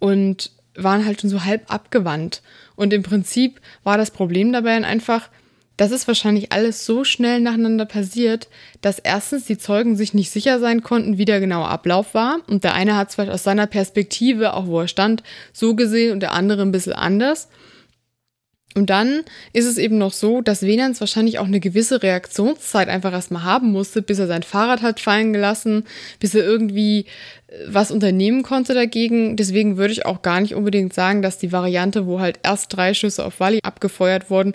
[0.00, 2.42] und waren halt schon so halb abgewandt.
[2.74, 5.30] Und im Prinzip war das Problem dabei einfach,
[5.76, 8.48] das ist wahrscheinlich alles so schnell nacheinander passiert,
[8.80, 12.38] dass erstens die Zeugen sich nicht sicher sein konnten, wie der genaue Ablauf war.
[12.48, 15.22] Und der eine hat es vielleicht aus seiner Perspektive, auch wo er stand,
[15.52, 17.48] so gesehen und der andere ein bisschen anders.
[18.74, 19.22] Und dann
[19.52, 23.70] ist es eben noch so, dass Venans wahrscheinlich auch eine gewisse Reaktionszeit einfach erstmal haben
[23.70, 25.84] musste, bis er sein Fahrrad hat fallen gelassen,
[26.18, 27.06] bis er irgendwie
[27.46, 29.36] äh, was unternehmen konnte dagegen.
[29.36, 32.94] Deswegen würde ich auch gar nicht unbedingt sagen, dass die Variante, wo halt erst drei
[32.94, 34.54] Schüsse auf Wally abgefeuert wurden,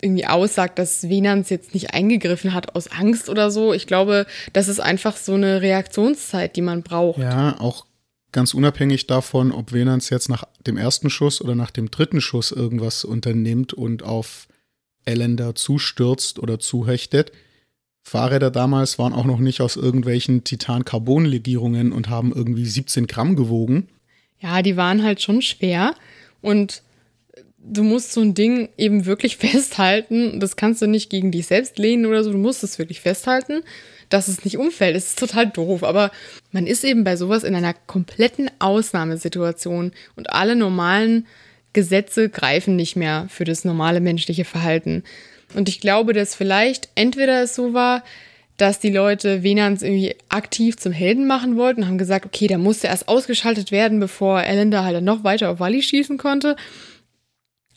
[0.00, 3.72] irgendwie aussagt, dass Venans jetzt nicht eingegriffen hat aus Angst oder so.
[3.72, 7.20] Ich glaube, das ist einfach so eine Reaktionszeit, die man braucht.
[7.20, 7.86] Ja, auch
[8.32, 12.50] ganz unabhängig davon, ob Venans jetzt nach dem ersten Schuss oder nach dem dritten Schuss
[12.50, 14.48] irgendwas unternimmt und auf
[15.04, 17.32] Elender zustürzt oder zuhechtet.
[18.02, 23.88] Fahrräder damals waren auch noch nicht aus irgendwelchen Titan-Carbon-Legierungen und haben irgendwie 17 Gramm gewogen.
[24.40, 25.94] Ja, die waren halt schon schwer
[26.40, 26.82] und
[27.58, 30.40] du musst so ein Ding eben wirklich festhalten.
[30.40, 32.32] Das kannst du nicht gegen dich selbst lehnen oder so.
[32.32, 33.62] Du musst es wirklich festhalten,
[34.12, 34.96] dass es nicht umfällt.
[34.96, 35.82] Es ist total doof.
[35.84, 36.10] Aber
[36.50, 41.26] man ist eben bei sowas in einer kompletten Ausnahmesituation und alle normalen
[41.72, 45.04] Gesetze greifen nicht mehr für das normale menschliche Verhalten.
[45.54, 48.02] Und ich glaube, dass vielleicht entweder es so war,
[48.58, 52.58] dass die Leute Venans irgendwie aktiv zum Helden machen wollten und haben gesagt, okay, da
[52.58, 56.56] musste erst ausgeschaltet werden, bevor Ellen da halt noch weiter auf Wally schießen konnte.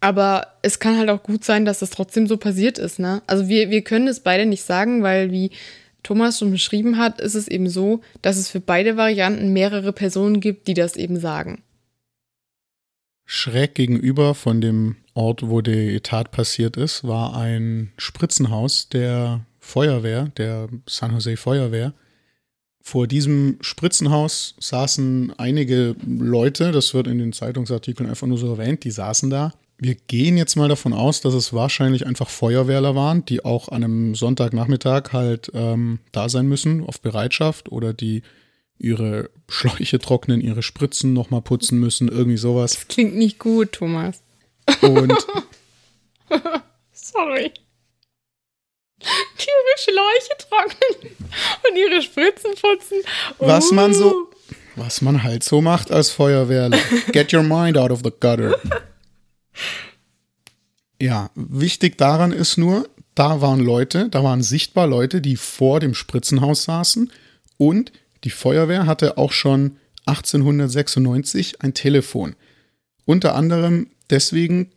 [0.01, 2.99] Aber es kann halt auch gut sein, dass das trotzdem so passiert ist.
[2.99, 3.21] Ne?
[3.25, 5.51] Also wir, wir können es beide nicht sagen, weil wie
[6.05, 10.39] Thomas schon beschrieben hat, ist es eben so, dass es für beide Varianten mehrere Personen
[10.39, 11.63] gibt, die das eben sagen.
[13.25, 20.31] Schräg gegenüber von dem Ort, wo die Tat passiert ist, war ein Spritzenhaus der Feuerwehr,
[20.37, 21.93] der San Jose Feuerwehr.
[22.81, 28.83] Vor diesem Spritzenhaus saßen einige Leute, das wird in den Zeitungsartikeln einfach nur so erwähnt,
[28.83, 33.25] die saßen da wir gehen jetzt mal davon aus, dass es wahrscheinlich einfach Feuerwehrler waren,
[33.25, 38.21] die auch an einem Sonntagnachmittag halt ähm, da sein müssen, auf Bereitschaft oder die
[38.77, 42.73] ihre Schläuche trocknen, ihre Spritzen nochmal putzen müssen, irgendwie sowas.
[42.73, 44.21] Das klingt nicht gut, Thomas.
[44.81, 45.13] Und.
[46.91, 47.51] Sorry.
[49.01, 51.15] Die ihre Schläuche trocknen
[51.69, 52.99] und ihre Spritzen putzen.
[53.39, 53.47] Uh.
[53.47, 54.11] Was man so.
[54.11, 54.27] Uh.
[54.77, 56.77] Was man halt so macht als Feuerwehrler.
[57.13, 58.59] Get your mind out of the gutter.
[61.01, 65.93] Ja, wichtig daran ist nur, da waren Leute, da waren sichtbar Leute, die vor dem
[65.93, 67.11] Spritzenhaus saßen
[67.57, 67.91] und
[68.23, 72.35] die Feuerwehr hatte auch schon 1896 ein Telefon.
[73.05, 74.71] Unter anderem deswegen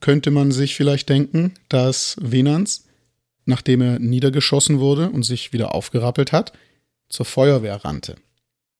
[0.00, 2.86] könnte man sich vielleicht denken, dass Venans,
[3.44, 6.52] nachdem er niedergeschossen wurde und sich wieder aufgerappelt hat,
[7.08, 8.16] zur Feuerwehr rannte.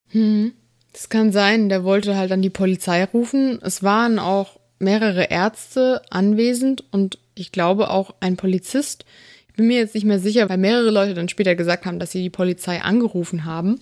[0.09, 0.53] Hm,
[0.92, 3.61] das kann sein, der wollte halt an die Polizei rufen.
[3.62, 9.04] Es waren auch mehrere Ärzte anwesend und ich glaube auch ein Polizist.
[9.48, 12.10] Ich bin mir jetzt nicht mehr sicher, weil mehrere Leute dann später gesagt haben, dass
[12.10, 13.80] sie die Polizei angerufen haben.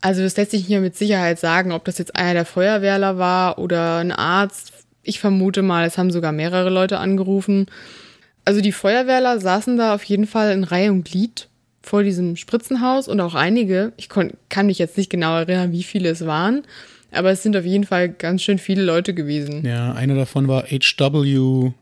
[0.00, 3.58] Also das lässt sich hier mit Sicherheit sagen, ob das jetzt einer der Feuerwehrler war
[3.58, 4.72] oder ein Arzt.
[5.02, 7.66] Ich vermute mal, es haben sogar mehrere Leute angerufen.
[8.44, 11.48] Also die Feuerwehrler saßen da auf jeden Fall in Reihe und Glied
[11.82, 16.10] vor diesem Spritzenhaus und auch einige, ich kann mich jetzt nicht genau erinnern, wie viele
[16.10, 16.62] es waren,
[17.12, 19.64] aber es sind auf jeden Fall ganz schön viele Leute gewesen.
[19.64, 21.72] Ja, einer davon war H.W.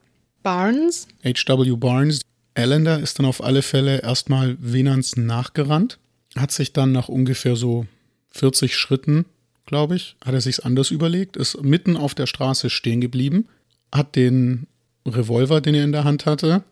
[0.43, 1.09] Barnes.
[1.25, 1.77] H.W.
[1.77, 2.21] Barnes.
[2.55, 5.99] Allender ist dann auf alle Fälle erstmal Venans nachgerannt,
[6.37, 7.87] hat sich dann nach ungefähr so
[8.33, 9.25] 40 Schritten,
[9.67, 13.49] glaube ich, hat er sich's anders überlegt, ist mitten auf der Straße stehen geblieben,
[13.93, 14.67] hat den
[15.07, 16.65] Revolver, den er in der Hand hatte,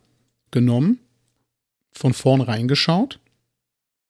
[0.50, 0.98] genommen,
[1.92, 3.18] von vorn reingeschaut,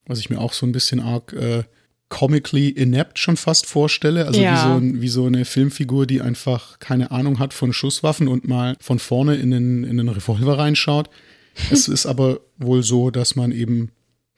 [0.07, 1.65] was ich mir auch so ein bisschen arg äh,
[2.09, 4.27] comically inept schon fast vorstelle.
[4.27, 4.53] Also ja.
[4.53, 8.49] wie, so ein, wie so eine Filmfigur, die einfach keine Ahnung hat von Schusswaffen und
[8.49, 11.11] mal von vorne in den, in den Revolver reinschaut.
[11.71, 13.91] es ist aber wohl so, dass man eben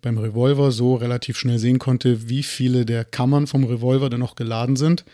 [0.03, 4.35] beim Revolver so relativ schnell sehen konnte, wie viele der Kammern vom Revolver dann noch
[4.35, 5.05] geladen sind.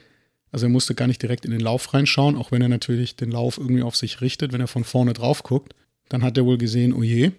[0.53, 3.31] Also er musste gar nicht direkt in den Lauf reinschauen, auch wenn er natürlich den
[3.31, 5.75] Lauf irgendwie auf sich richtet, wenn er von vorne drauf guckt.
[6.09, 7.33] Dann hat er wohl gesehen, oh je,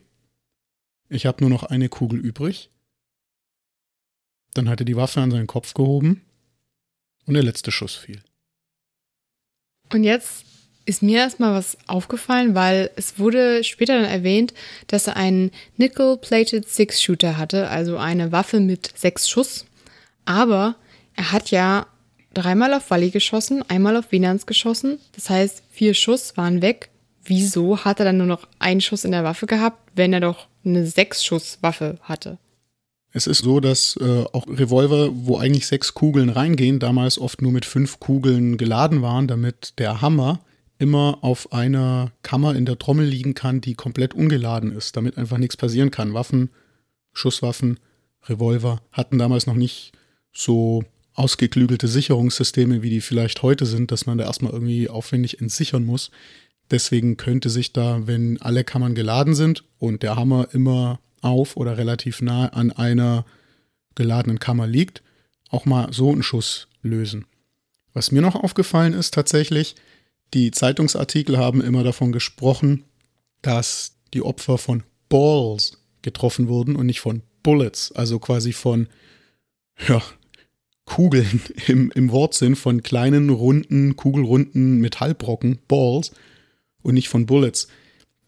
[1.10, 2.70] ich habe nur noch eine Kugel übrig.
[4.58, 6.24] Dann hat er die Waffe an seinen Kopf gehoben
[7.28, 8.22] und der letzte Schuss fiel.
[9.94, 10.46] Und jetzt
[10.86, 14.54] ist mir erstmal was aufgefallen, weil es wurde später dann erwähnt,
[14.88, 19.66] dass er einen Nickel-Plated Six-Shooter hatte, also eine Waffe mit sechs Schuss.
[20.26, 20.76] Aber
[21.16, 21.86] er hat ja
[22.34, 24.98] dreimal auf Wally geschossen, einmal auf Venans geschossen.
[25.14, 26.90] Das heißt, vier Schuss waren weg.
[27.24, 30.48] Wieso hat er dann nur noch einen Schuss in der Waffe gehabt, wenn er doch
[30.66, 32.40] eine Sechs-Schuss-Waffe hatte?
[33.18, 37.52] Es ist so, dass äh, auch Revolver, wo eigentlich sechs Kugeln reingehen, damals oft nur
[37.52, 40.40] mit fünf Kugeln geladen waren, damit der Hammer
[40.78, 45.40] immer auf einer Kammer in der Trommel liegen kann, die komplett ungeladen ist, damit einfach
[45.40, 46.14] nichts passieren kann.
[46.14, 46.52] Waffen,
[47.12, 47.80] Schusswaffen,
[48.28, 49.94] Revolver hatten damals noch nicht
[50.32, 50.84] so
[51.16, 56.12] ausgeklügelte Sicherungssysteme, wie die vielleicht heute sind, dass man da erstmal irgendwie aufwendig entsichern muss.
[56.70, 61.78] Deswegen könnte sich da, wenn alle Kammern geladen sind und der Hammer immer auf oder
[61.78, 63.26] relativ nah an einer
[63.96, 65.02] geladenen Kammer liegt,
[65.50, 67.26] auch mal so einen Schuss lösen.
[67.94, 69.76] Was mir noch aufgefallen ist tatsächlich,
[70.34, 72.84] die Zeitungsartikel haben immer davon gesprochen,
[73.42, 78.88] dass die Opfer von Balls getroffen wurden und nicht von Bullets, also quasi von
[79.88, 80.02] ja,
[80.86, 86.12] Kugeln im, im Wortsinn, von kleinen, runden, kugelrunden Metallbrocken, Balls
[86.82, 87.68] und nicht von Bullets.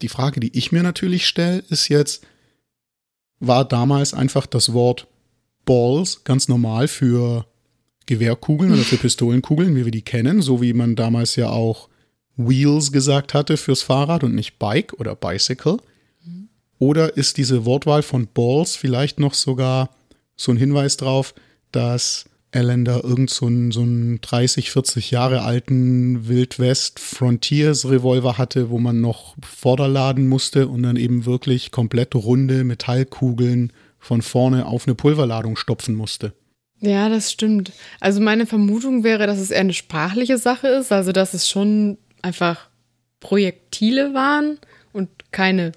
[0.02, 2.26] Die Frage, die ich mir natürlich stelle, ist jetzt,
[3.40, 5.06] war damals einfach das Wort
[5.64, 7.46] Balls ganz normal für
[8.06, 11.88] Gewehrkugeln oder für Pistolenkugeln, wie wir die kennen, so wie man damals ja auch
[12.36, 15.78] Wheels gesagt hatte fürs Fahrrad und nicht Bike oder Bicycle?
[16.78, 19.90] Oder ist diese Wortwahl von Balls vielleicht noch sogar
[20.34, 21.34] so ein Hinweis drauf,
[21.72, 28.70] dass Allender irgend so einen, so einen 30, 40 Jahre alten Wildwest Frontiers Revolver hatte,
[28.70, 34.86] wo man noch Vorderladen musste und dann eben wirklich komplett runde Metallkugeln von vorne auf
[34.86, 36.32] eine Pulverladung stopfen musste.
[36.80, 37.72] Ja, das stimmt.
[38.00, 41.98] Also meine Vermutung wäre, dass es eher eine sprachliche Sache ist, also dass es schon
[42.22, 42.68] einfach
[43.20, 44.58] Projektile waren
[44.92, 45.72] und keine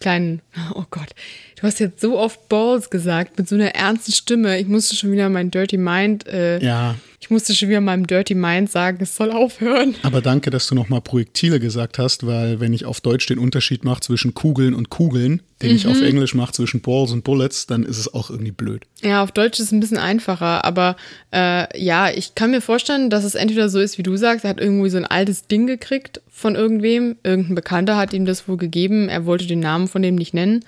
[0.00, 0.42] kleinen,
[0.74, 1.08] oh Gott,
[1.56, 4.58] du hast jetzt so oft Balls gesagt mit so einer ernsten Stimme.
[4.58, 6.96] Ich musste schon wieder mein Dirty Mind, äh, ja.
[7.20, 9.96] Ich musste schon wieder meinem Dirty Mind sagen, es soll aufhören.
[10.02, 13.84] Aber danke, dass du nochmal Projektile gesagt hast, weil wenn ich auf Deutsch den Unterschied
[13.84, 15.76] mache zwischen Kugeln und Kugeln, den mhm.
[15.76, 16.06] ich auf mhm.
[16.06, 18.84] Englisch mache zwischen Balls und Bullets, dann ist es auch irgendwie blöd.
[19.02, 20.96] Ja, auf Deutsch ist es ein bisschen einfacher, aber
[21.32, 24.50] äh, ja, ich kann mir vorstellen, dass es entweder so ist, wie du sagst, er
[24.50, 28.56] hat irgendwie so ein altes Ding gekriegt von irgendwem, irgendein Bekannter hat ihm das wohl
[28.56, 30.64] gegeben, er wollte den Namen von dem nicht nennen.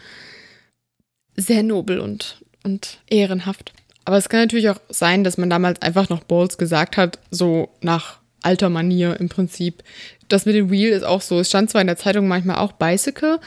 [1.37, 3.73] Sehr nobel und, und ehrenhaft.
[4.11, 7.69] Aber es kann natürlich auch sein, dass man damals einfach noch Balls gesagt hat, so
[7.81, 9.85] nach alter Manier im Prinzip.
[10.27, 11.39] Das mit dem Wheel ist auch so.
[11.39, 13.39] Es stand zwar in der Zeitung manchmal auch Bicycle,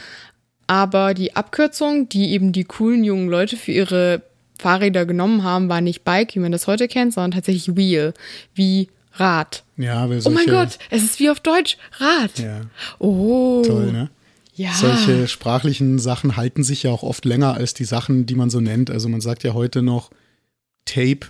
[0.66, 4.22] aber die Abkürzung, die eben die coolen jungen Leute für ihre
[4.58, 8.14] Fahrräder genommen haben, war nicht Bike, wie man das heute kennt, sondern tatsächlich Wheel,
[8.54, 9.64] wie Rad.
[9.76, 12.38] Ja, Oh mein Gott, es ist wie auf Deutsch Rad.
[12.38, 12.62] Ja.
[12.98, 13.62] Oh.
[13.66, 14.08] Toll, ne?
[14.54, 14.72] Ja.
[14.72, 18.60] Solche sprachlichen Sachen halten sich ja auch oft länger als die Sachen, die man so
[18.60, 18.90] nennt.
[18.90, 20.10] Also man sagt ja heute noch
[20.84, 21.26] Tape,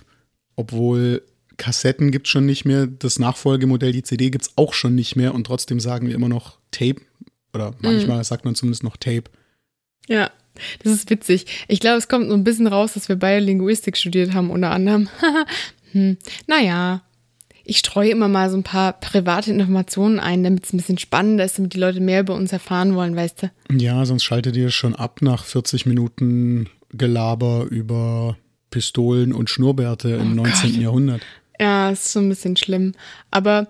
[0.55, 1.23] obwohl
[1.57, 2.87] Kassetten gibt es schon nicht mehr.
[2.87, 5.33] Das Nachfolgemodell, die CD, gibt es auch schon nicht mehr.
[5.33, 7.01] Und trotzdem sagen wir immer noch Tape.
[7.53, 8.23] Oder manchmal mhm.
[8.23, 9.25] sagt man zumindest noch Tape.
[10.07, 10.29] Ja,
[10.83, 11.45] das ist witzig.
[11.67, 14.71] Ich glaube, es kommt so ein bisschen raus, dass wir beide Linguistik studiert haben, unter
[14.71, 15.09] anderem.
[15.91, 16.17] hm.
[16.47, 17.01] Naja,
[17.63, 21.45] ich streue immer mal so ein paar private Informationen ein, damit es ein bisschen spannender
[21.45, 23.51] ist, damit die Leute mehr über uns erfahren wollen, weißt du?
[23.75, 28.37] Ja, sonst schaltet ihr schon ab nach 40 Minuten Gelaber über
[28.75, 30.71] Pistolen und Schnurrbärte im Oh 19.
[30.73, 30.81] Gott.
[30.81, 31.21] Jahrhundert.
[31.57, 32.91] Ja, ist schon ein bisschen schlimm.
[33.31, 33.67] Aber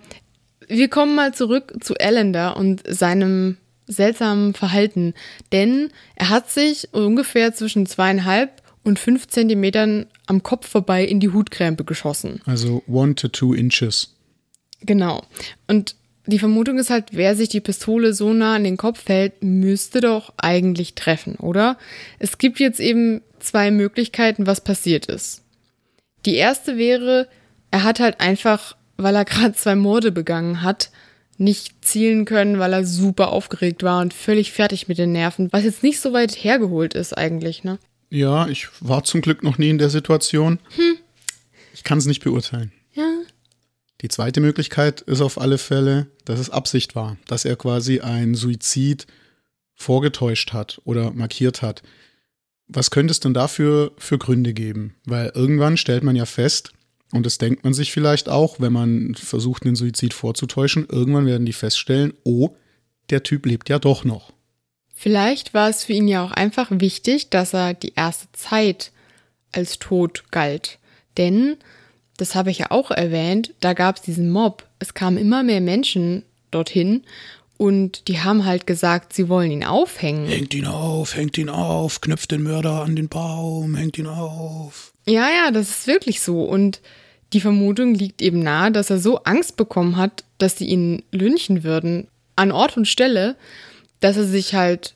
[0.67, 5.13] wir kommen mal zurück zu Allender und seinem seltsamen Verhalten.
[5.51, 11.29] Denn er hat sich ungefähr zwischen zweieinhalb und fünf Zentimetern am Kopf vorbei in die
[11.29, 12.41] Hutkrempe geschossen.
[12.47, 14.15] Also one to two inches.
[14.81, 15.21] Genau.
[15.67, 15.95] Und
[16.25, 20.01] die Vermutung ist halt, wer sich die Pistole so nah an den Kopf hält, müsste
[20.01, 21.77] doch eigentlich treffen, oder?
[22.17, 25.43] Es gibt jetzt eben zwei Möglichkeiten, was passiert ist.
[26.25, 27.27] Die erste wäre,
[27.71, 30.91] er hat halt einfach, weil er gerade zwei Morde begangen hat,
[31.37, 35.63] nicht zielen können, weil er super aufgeregt war und völlig fertig mit den Nerven, was
[35.63, 37.77] jetzt nicht so weit hergeholt ist eigentlich, ne?
[38.09, 40.59] Ja, ich war zum Glück noch nie in der Situation.
[41.73, 42.71] Ich kann es nicht beurteilen.
[42.93, 43.09] Ja.
[44.01, 48.35] Die zweite Möglichkeit ist auf alle Fälle, dass es Absicht war, dass er quasi ein
[48.35, 49.07] Suizid
[49.73, 51.81] vorgetäuscht hat oder markiert hat.
[52.67, 54.95] Was könnte es denn dafür für Gründe geben?
[55.05, 56.73] Weil irgendwann stellt man ja fest,
[57.11, 61.45] und das denkt man sich vielleicht auch, wenn man versucht, einen Suizid vorzutäuschen, irgendwann werden
[61.45, 62.49] die feststellen, oh,
[63.09, 64.33] der Typ lebt ja doch noch.
[64.93, 68.91] Vielleicht war es für ihn ja auch einfach wichtig, dass er die erste Zeit
[69.51, 70.79] als tot galt.
[71.17, 71.57] Denn,
[72.17, 74.67] das habe ich ja auch erwähnt, da gab es diesen Mob.
[74.79, 77.03] Es kamen immer mehr Menschen dorthin
[77.57, 80.27] und die haben halt gesagt, sie wollen ihn aufhängen.
[80.27, 84.93] Hängt ihn auf, hängt ihn auf, knüpft den Mörder an den Baum, hängt ihn auf.
[85.07, 86.43] Ja, ja, das ist wirklich so.
[86.43, 86.81] Und
[87.33, 91.63] die Vermutung liegt eben nahe, dass er so Angst bekommen hat, dass sie ihn lynchen
[91.63, 93.35] würden, an Ort und Stelle,
[94.01, 94.95] dass er sich halt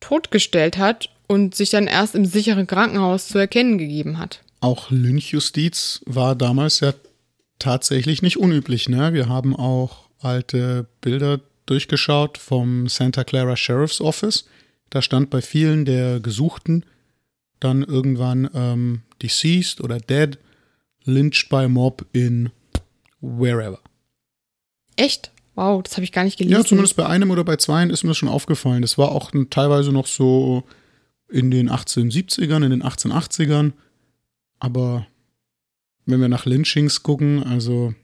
[0.00, 4.42] totgestellt hat und sich dann erst im sicheren Krankenhaus zu erkennen gegeben hat.
[4.60, 6.94] Auch Lynchjustiz war damals ja
[7.58, 8.88] tatsächlich nicht unüblich.
[8.88, 9.12] Ne?
[9.12, 14.48] Wir haben auch alte Bilder durchgeschaut vom Santa Clara Sheriff's Office.
[14.90, 16.84] Da stand bei vielen der Gesuchten
[17.60, 20.38] dann irgendwann ähm, deceased oder dead,
[21.04, 22.50] lynched by mob in
[23.20, 23.80] wherever.
[24.96, 25.30] Echt?
[25.54, 26.56] Wow, das habe ich gar nicht gelesen.
[26.56, 28.82] Ja, zumindest bei einem oder bei zweien ist mir das schon aufgefallen.
[28.82, 30.64] Das war auch teilweise noch so
[31.28, 33.72] in den 1870ern, in den 1880ern.
[34.58, 35.06] Aber
[36.04, 37.94] wenn wir nach Lynchings gucken, also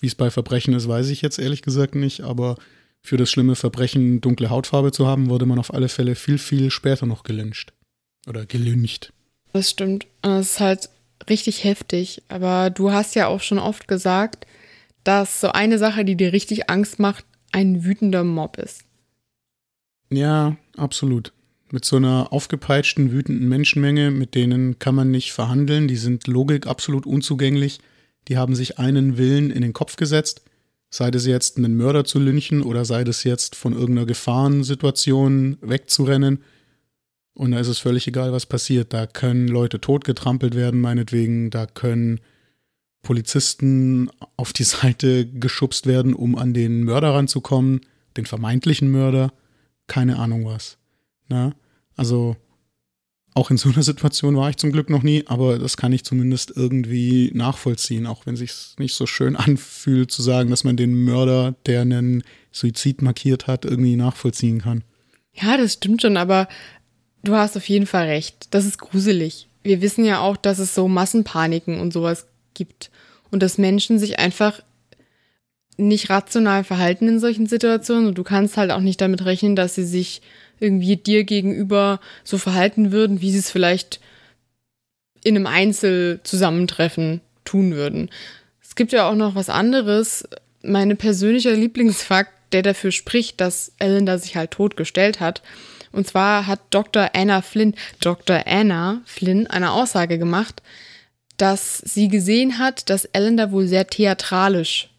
[0.00, 2.20] wie es bei Verbrechen ist, weiß ich jetzt ehrlich gesagt nicht.
[2.20, 2.56] Aber
[3.08, 6.70] für das schlimme Verbrechen, dunkle Hautfarbe zu haben, wurde man auf alle Fälle viel, viel
[6.70, 7.72] später noch gelyncht.
[8.26, 9.12] Oder gelyncht.
[9.52, 10.06] Das stimmt.
[10.20, 10.90] Das ist halt
[11.28, 12.22] richtig heftig.
[12.28, 14.46] Aber du hast ja auch schon oft gesagt,
[15.04, 18.84] dass so eine Sache, die dir richtig Angst macht, ein wütender Mob ist.
[20.10, 21.32] Ja, absolut.
[21.70, 25.88] Mit so einer aufgepeitschten, wütenden Menschenmenge, mit denen kann man nicht verhandeln.
[25.88, 27.78] Die sind Logik absolut unzugänglich.
[28.28, 30.42] Die haben sich einen Willen in den Kopf gesetzt.
[30.90, 36.42] Sei das jetzt einen Mörder zu lynchen oder sei das jetzt von irgendeiner Gefahrensituation wegzurennen.
[37.34, 38.92] Und da ist es völlig egal, was passiert.
[38.92, 41.50] Da können Leute totgetrampelt werden, meinetwegen.
[41.50, 42.20] Da können
[43.02, 47.80] Polizisten auf die Seite geschubst werden, um an den Mörder ranzukommen,
[48.16, 49.32] den vermeintlichen Mörder.
[49.86, 50.78] Keine Ahnung was.
[51.28, 51.54] Na?
[51.96, 52.36] Also
[53.38, 56.04] auch in so einer Situation war ich zum Glück noch nie, aber das kann ich
[56.04, 61.04] zumindest irgendwie nachvollziehen, auch wenn sich nicht so schön anfühlt zu sagen, dass man den
[61.04, 64.82] Mörder, der einen Suizid markiert hat, irgendwie nachvollziehen kann.
[65.32, 66.48] Ja, das stimmt schon, aber
[67.22, 68.48] du hast auf jeden Fall recht.
[68.50, 69.48] Das ist gruselig.
[69.62, 72.90] Wir wissen ja auch, dass es so Massenpaniken und sowas gibt
[73.30, 74.62] und dass Menschen sich einfach
[75.78, 79.76] nicht rational verhalten in solchen Situationen und du kannst halt auch nicht damit rechnen, dass
[79.76, 80.20] sie sich
[80.60, 84.00] irgendwie dir gegenüber so verhalten würden, wie sie es vielleicht
[85.22, 88.10] in einem Einzelzusammentreffen tun würden.
[88.60, 90.28] Es gibt ja auch noch was anderes.
[90.62, 95.42] Mein persönlicher Lieblingsfakt, der dafür spricht, dass Ellen da sich halt totgestellt hat.
[95.92, 97.10] Und zwar hat Dr.
[97.14, 98.42] Anna Flynn, Dr.
[98.46, 100.62] Anna Flynn eine Aussage gemacht,
[101.36, 104.90] dass sie gesehen hat, dass Ellen da wohl sehr theatralisch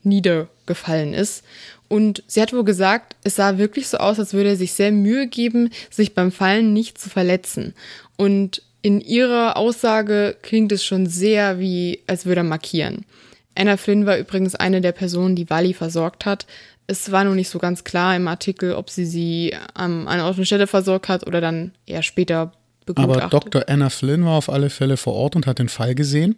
[0.70, 1.43] niedergefallen ist.
[1.88, 4.91] Und sie hat wohl gesagt, es sah wirklich so aus, als würde er sich sehr
[4.91, 7.74] Mühe geben, sich beim Fallen nicht zu verletzen.
[8.15, 13.05] Und in ihrer Aussage klingt es schon sehr wie, als würde er markieren.
[13.55, 16.45] Anna Flynn war übrigens eine der Personen, die Wally versorgt hat.
[16.88, 20.38] Es war noch nicht so ganz klar im Artikel, ob sie sie an einer Ort
[20.38, 22.53] und Stelle versorgt hat oder dann eher später
[22.86, 23.24] begutachtet.
[23.24, 23.63] Aber Dr.
[23.67, 26.38] Anna Flynn war auf alle Fälle vor Ort und hat den Fall gesehen.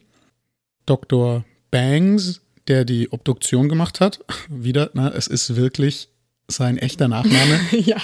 [0.86, 1.45] Dr.
[1.69, 6.09] Bangs, der die Obduktion gemacht hat, wieder, na, es ist wirklich
[6.47, 7.59] sein echter Nachname.
[7.72, 7.97] ja.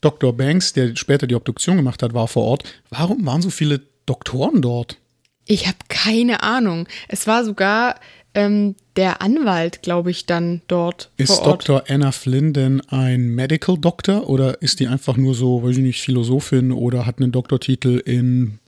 [0.00, 0.34] Dr.
[0.34, 2.64] Banks, der später die Obduktion gemacht hat, war vor Ort.
[2.88, 4.96] Warum waren so viele Doktoren dort?
[5.44, 6.88] Ich habe keine Ahnung.
[7.08, 7.96] Es war sogar
[8.32, 11.68] ähm, der Anwalt, glaube ich, dann dort Ist vor Ort.
[11.68, 11.84] Dr.
[11.88, 16.00] Anna Flynn denn ein Medical Doctor oder ist die einfach nur so, weiß ich nicht,
[16.00, 18.58] Philosophin oder hat einen Doktortitel in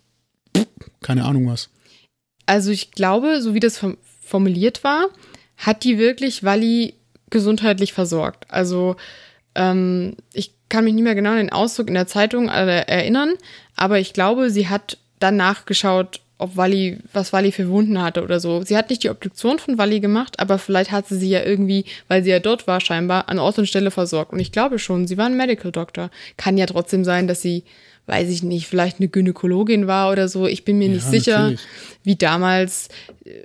[1.00, 1.70] keine Ahnung was?
[2.46, 3.78] also ich glaube, so wie das
[4.32, 5.08] formuliert war,
[5.58, 6.94] hat die wirklich Wally
[7.28, 8.46] gesundheitlich versorgt.
[8.48, 8.96] Also
[9.54, 13.34] ähm, ich kann mich nicht mehr genau an den Ausdruck in der Zeitung erinnern,
[13.76, 18.40] aber ich glaube, sie hat dann nachgeschaut, ob Wally, was Wally für Wunden hatte oder
[18.40, 18.62] so.
[18.62, 21.84] Sie hat nicht die Obduktion von Wally gemacht, aber vielleicht hat sie sie ja irgendwie,
[22.08, 24.32] weil sie ja dort war, scheinbar an Ort und Stelle versorgt.
[24.32, 26.10] Und ich glaube schon, sie war ein Medical Doctor.
[26.36, 27.64] Kann ja trotzdem sein, dass sie,
[28.06, 30.48] weiß ich nicht, vielleicht eine Gynäkologin war oder so.
[30.48, 31.60] Ich bin mir ja, nicht sicher, natürlich.
[32.02, 32.88] wie damals,
[33.24, 33.42] äh,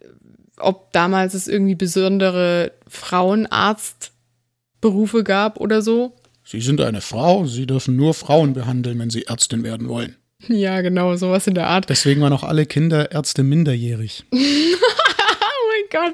[0.60, 6.14] ob damals es irgendwie besondere Frauenarztberufe gab oder so.
[6.44, 10.16] Sie sind eine Frau, Sie dürfen nur Frauen behandeln, wenn Sie Ärztin werden wollen.
[10.50, 11.90] Ja, genau, sowas in der Art.
[11.90, 14.24] Deswegen waren auch alle Kinderärzte minderjährig.
[14.32, 16.14] oh mein Gott.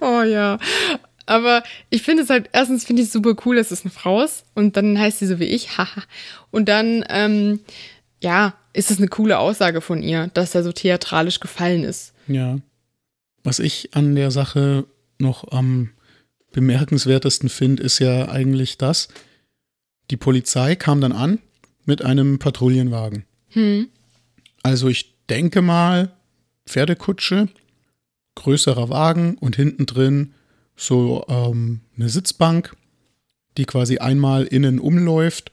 [0.00, 0.60] Oh ja.
[1.26, 4.22] Aber ich finde es halt, erstens finde ich es super cool, dass es eine Frau
[4.22, 4.44] ist.
[4.54, 6.02] Und dann heißt sie so wie ich, haha.
[6.50, 7.60] und dann, ähm,
[8.22, 12.12] ja, ist es eine coole Aussage von ihr, dass er so theatralisch gefallen ist.
[12.26, 12.58] Ja.
[13.44, 14.86] Was ich an der Sache
[15.18, 15.90] noch am
[16.52, 19.08] bemerkenswertesten finde, ist ja eigentlich das,
[20.10, 21.38] die Polizei kam dann an
[21.84, 23.24] mit einem Patrouillenwagen.
[23.50, 23.88] Hm.
[24.62, 26.16] Also ich denke mal,
[26.66, 27.48] Pferdekutsche,
[28.34, 30.34] größerer Wagen und hinten drin
[30.76, 32.74] so ähm, eine Sitzbank,
[33.56, 35.50] die quasi einmal innen umläuft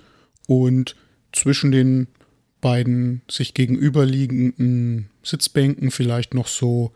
[0.48, 0.96] und
[1.32, 2.08] zwischen den
[2.60, 6.94] beiden sich gegenüberliegenden Sitzbänken vielleicht noch so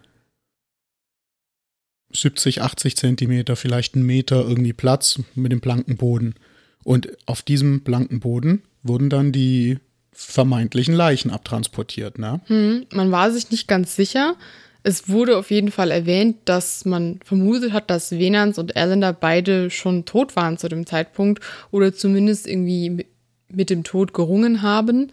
[2.16, 6.36] 70, 80 Zentimeter, vielleicht einen Meter irgendwie Platz mit dem blanken Boden.
[6.84, 9.80] Und auf diesem blanken Boden wurden dann die
[10.11, 12.20] vermeintlichen Leichen abtransportiert.
[12.20, 12.41] Ne?
[12.45, 14.36] Hm, man war sich nicht ganz sicher.
[14.84, 19.72] Es wurde auf jeden Fall erwähnt, dass man vermutet hat, dass Venans und Allender beide
[19.72, 23.07] schon tot waren zu dem Zeitpunkt oder zumindest irgendwie
[23.49, 25.11] mit dem Tod gerungen haben.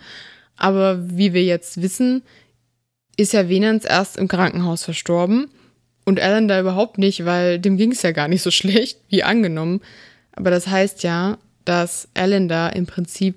[0.56, 2.22] Aber wie wir jetzt wissen,
[3.16, 5.48] ist ja Venans erst im Krankenhaus verstorben
[6.04, 9.80] und Allender überhaupt nicht, weil dem ging es ja gar nicht so schlecht wie angenommen.
[10.32, 13.36] Aber das heißt ja, dass Allender im Prinzip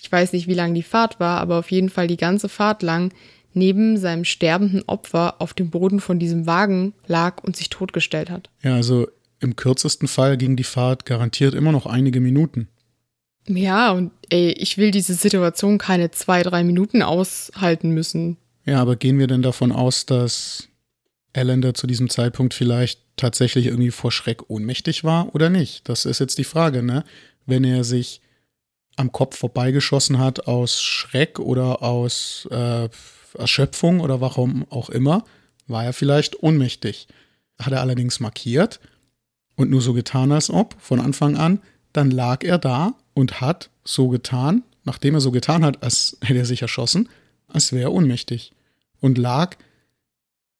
[0.00, 2.82] ich weiß nicht, wie lang die Fahrt war, aber auf jeden Fall die ganze Fahrt
[2.82, 3.12] lang
[3.52, 8.50] neben seinem sterbenden Opfer auf dem Boden von diesem Wagen lag und sich totgestellt hat.
[8.62, 9.08] Ja, also
[9.40, 12.68] im kürzesten Fall ging die Fahrt garantiert immer noch einige Minuten.
[13.48, 18.36] Ja, und ey, ich will diese Situation keine zwei, drei Minuten aushalten müssen.
[18.66, 20.67] Ja, aber gehen wir denn davon aus, dass
[21.38, 25.88] Allender zu diesem Zeitpunkt vielleicht tatsächlich irgendwie vor Schreck ohnmächtig war oder nicht?
[25.88, 27.04] Das ist jetzt die Frage, ne?
[27.46, 28.20] Wenn er sich
[28.96, 32.88] am Kopf vorbeigeschossen hat aus Schreck oder aus äh,
[33.38, 35.24] Erschöpfung oder warum auch immer,
[35.66, 37.06] war er vielleicht ohnmächtig.
[37.60, 38.80] Hat er allerdings markiert
[39.56, 41.60] und nur so getan, als ob von Anfang an,
[41.92, 46.38] dann lag er da und hat so getan, nachdem er so getan hat, als hätte
[46.40, 47.08] er sich erschossen,
[47.48, 48.52] als wäre er ohnmächtig.
[49.00, 49.56] Und lag,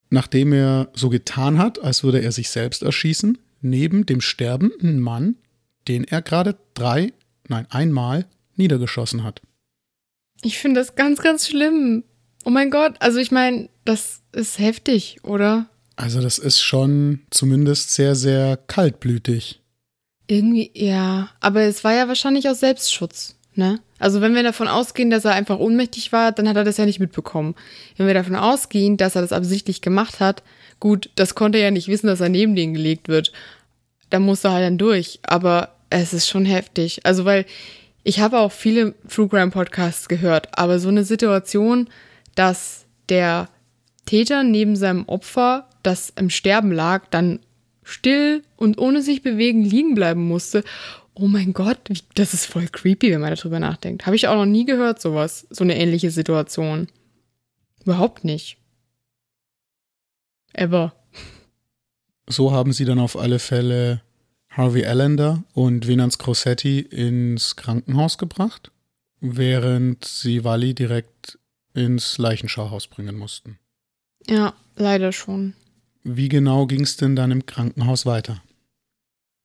[0.09, 5.35] nachdem er so getan hat, als würde er sich selbst erschießen, neben dem sterbenden Mann,
[5.87, 7.13] den er gerade drei
[7.47, 9.41] nein, einmal niedergeschossen hat.
[10.41, 12.03] Ich finde das ganz, ganz schlimm.
[12.45, 15.69] Oh mein Gott, also ich meine, das ist heftig, oder?
[15.95, 19.61] Also das ist schon zumindest sehr, sehr kaltblütig.
[20.27, 21.31] Irgendwie, ja.
[21.41, 23.81] Aber es war ja wahrscheinlich aus Selbstschutz, ne?
[23.99, 26.85] Also wenn wir davon ausgehen, dass er einfach ohnmächtig war, dann hat er das ja
[26.85, 27.55] nicht mitbekommen.
[27.97, 30.41] Wenn wir davon ausgehen, dass er das absichtlich gemacht hat,
[30.79, 33.31] gut, das konnte er ja nicht wissen, dass er neben den gelegt wird.
[34.09, 35.19] Da musste er halt dann durch.
[35.23, 37.01] Aber es ist schon heftig.
[37.05, 37.45] Also, weil
[38.03, 41.89] ich habe auch viele True Crime Podcasts gehört, aber so eine Situation,
[42.35, 43.49] dass der
[44.05, 47.39] Täter neben seinem Opfer, das im Sterben lag, dann
[47.83, 50.63] still und ohne sich bewegen liegen bleiben musste.
[51.21, 51.79] Oh mein Gott,
[52.15, 54.05] das ist voll creepy, wenn man darüber nachdenkt.
[54.05, 56.87] Habe ich auch noch nie gehört, sowas, so eine ähnliche Situation.
[57.83, 58.57] Überhaupt nicht.
[60.53, 60.93] Ever.
[62.27, 64.01] So haben sie dann auf alle Fälle
[64.49, 68.71] Harvey Allender und Venance Crossetti ins Krankenhaus gebracht,
[69.19, 71.37] während sie Wally direkt
[71.73, 73.59] ins Leichenschauhaus bringen mussten.
[74.25, 75.53] Ja, leider schon.
[76.03, 78.41] Wie genau ging es denn dann im Krankenhaus weiter?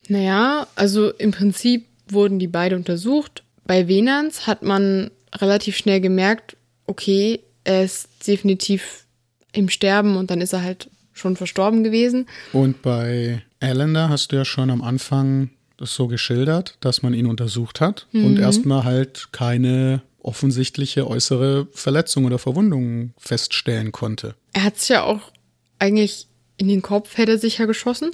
[0.09, 3.43] Naja, also im Prinzip wurden die beide untersucht.
[3.65, 9.05] Bei Venans hat man relativ schnell gemerkt, okay, er ist definitiv
[9.51, 12.27] im Sterben und dann ist er halt schon verstorben gewesen.
[12.53, 17.25] Und bei Allender hast du ja schon am Anfang das so geschildert, dass man ihn
[17.25, 18.25] untersucht hat mhm.
[18.25, 24.35] und erstmal halt keine offensichtliche äußere Verletzung oder Verwundung feststellen konnte.
[24.53, 25.31] Er hat sich ja auch
[25.79, 26.27] eigentlich
[26.57, 28.11] in den Kopf hätte sich ja geschossen.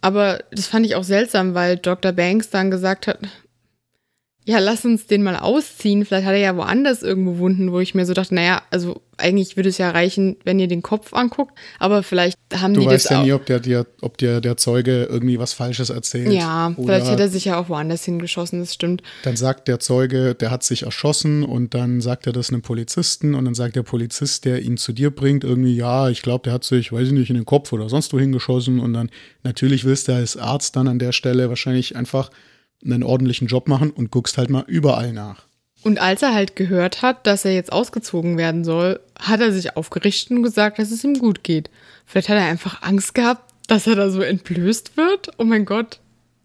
[0.00, 2.12] Aber das fand ich auch seltsam, weil Dr.
[2.12, 3.18] Banks dann gesagt hat,
[4.48, 6.06] ja, lass uns den mal ausziehen.
[6.06, 9.58] Vielleicht hat er ja woanders irgendwo Wunden, wo ich mir so dachte, naja, also eigentlich
[9.58, 13.02] würde es ja reichen, wenn ihr den Kopf anguckt, aber vielleicht haben du die das.
[13.02, 16.32] Du weißt ja nie, ob der, der, ob der, der Zeuge irgendwie was Falsches erzählt.
[16.32, 19.02] Ja, vielleicht hätte er sich ja auch woanders hingeschossen, das stimmt.
[19.22, 23.34] Dann sagt der Zeuge, der hat sich erschossen und dann sagt er das einem Polizisten
[23.34, 26.54] und dann sagt der Polizist, der ihn zu dir bringt, irgendwie, ja, ich glaube, der
[26.54, 29.10] hat sich, weiß ich nicht, in den Kopf oder sonst wo hingeschossen und dann
[29.42, 32.30] natürlich willst du als Arzt dann an der Stelle wahrscheinlich einfach
[32.84, 35.48] einen ordentlichen Job machen und guckst halt mal überall nach.
[35.82, 39.76] Und als er halt gehört hat, dass er jetzt ausgezogen werden soll, hat er sich
[39.76, 41.70] aufgerichtet und gesagt, dass es ihm gut geht.
[42.04, 45.30] Vielleicht hat er einfach Angst gehabt, dass er da so entblößt wird.
[45.38, 46.00] Oh mein Gott.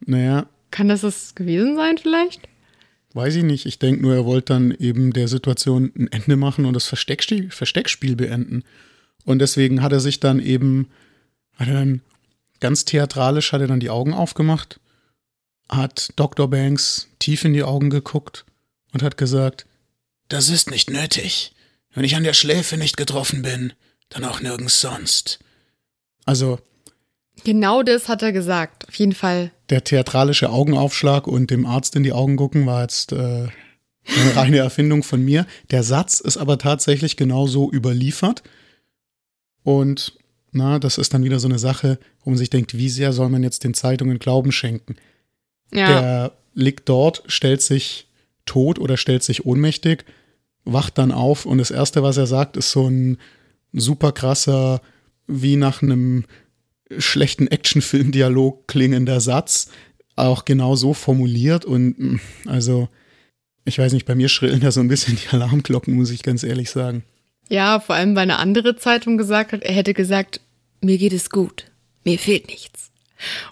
[0.06, 0.46] Naja.
[0.72, 2.48] Kann das das gewesen sein vielleicht?
[3.14, 3.66] Weiß ich nicht.
[3.66, 7.52] Ich denke nur, er wollte dann eben der Situation ein Ende machen und das Versteckspiel,
[7.52, 8.64] Versteckspiel beenden.
[9.24, 10.90] Und deswegen hat er sich dann eben,
[11.56, 12.02] hat er dann
[12.60, 14.80] ganz theatralisch, hat er dann die Augen aufgemacht
[15.70, 16.49] hat Dr.
[16.49, 18.45] Banks tief in die Augen geguckt
[18.91, 19.66] und hat gesagt,
[20.30, 21.53] das ist nicht nötig.
[21.93, 23.74] Wenn ich an der Schläfe nicht getroffen bin,
[24.09, 25.39] dann auch nirgends sonst.
[26.26, 26.59] Also.
[27.43, 29.51] Genau das hat er gesagt, auf jeden Fall.
[29.70, 33.51] Der theatralische Augenaufschlag und dem Arzt in die Augen gucken war jetzt äh, eine
[34.36, 35.47] reine Erfindung von mir.
[35.72, 38.43] Der Satz ist aber tatsächlich genauso überliefert.
[39.64, 40.18] Und
[40.51, 43.30] na, das ist dann wieder so eine Sache, wo man sich denkt, wie sehr soll
[43.30, 44.95] man jetzt den Zeitungen Glauben schenken?
[45.74, 45.88] Ja.
[45.88, 48.07] Der liegt dort, stellt sich
[48.45, 50.05] tot oder stellt sich ohnmächtig,
[50.65, 53.17] wacht dann auf und das Erste, was er sagt, ist so ein
[53.71, 54.82] super krasser,
[55.28, 56.26] wie nach einem
[56.97, 59.69] schlechten Actionfilm-Dialog klingender Satz,
[60.15, 62.89] auch genau so formuliert und mm, also
[63.65, 66.43] ich weiß nicht, bei mir schrillen da so ein bisschen die Alarmglocken, muss ich ganz
[66.43, 67.03] ehrlich sagen.
[67.49, 70.41] Ja, vor allem, weil eine andere Zeitung gesagt hat, er hätte gesagt,
[70.82, 71.65] mir geht es gut,
[72.03, 72.91] mir fehlt nichts.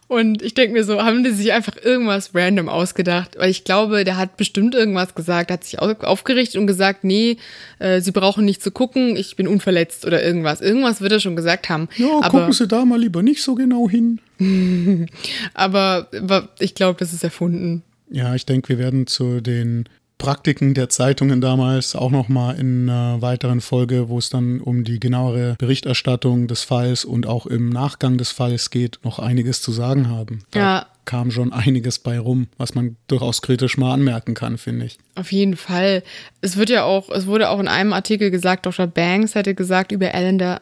[0.08, 3.38] Und ich denke mir so, haben die sich einfach irgendwas random ausgedacht?
[3.38, 7.38] Weil ich glaube, der hat bestimmt irgendwas gesagt, hat sich aufgerichtet und gesagt, nee,
[7.80, 10.62] äh, sie brauchen nicht zu gucken, ich bin unverletzt oder irgendwas.
[10.62, 11.90] Irgendwas wird er schon gesagt haben.
[11.98, 14.20] Ja, aber, gucken Sie da mal lieber nicht so genau hin.
[15.54, 17.84] aber, aber ich glaube, das ist erfunden.
[18.10, 19.88] Ja, ich denke, wir werden zu den
[20.22, 25.00] Praktiken der Zeitungen damals auch nochmal in einer weiteren Folge, wo es dann um die
[25.00, 30.10] genauere Berichterstattung des Falls und auch im Nachgang des Falls geht, noch einiges zu sagen
[30.10, 30.44] haben.
[30.52, 30.86] Da ja.
[31.06, 35.00] kam schon einiges bei rum, was man durchaus kritisch mal anmerken kann, finde ich.
[35.16, 36.04] Auf jeden Fall.
[36.40, 38.86] Es wird ja auch, es wurde auch in einem Artikel gesagt, Dr.
[38.86, 40.62] Banks hätte gesagt über Allender,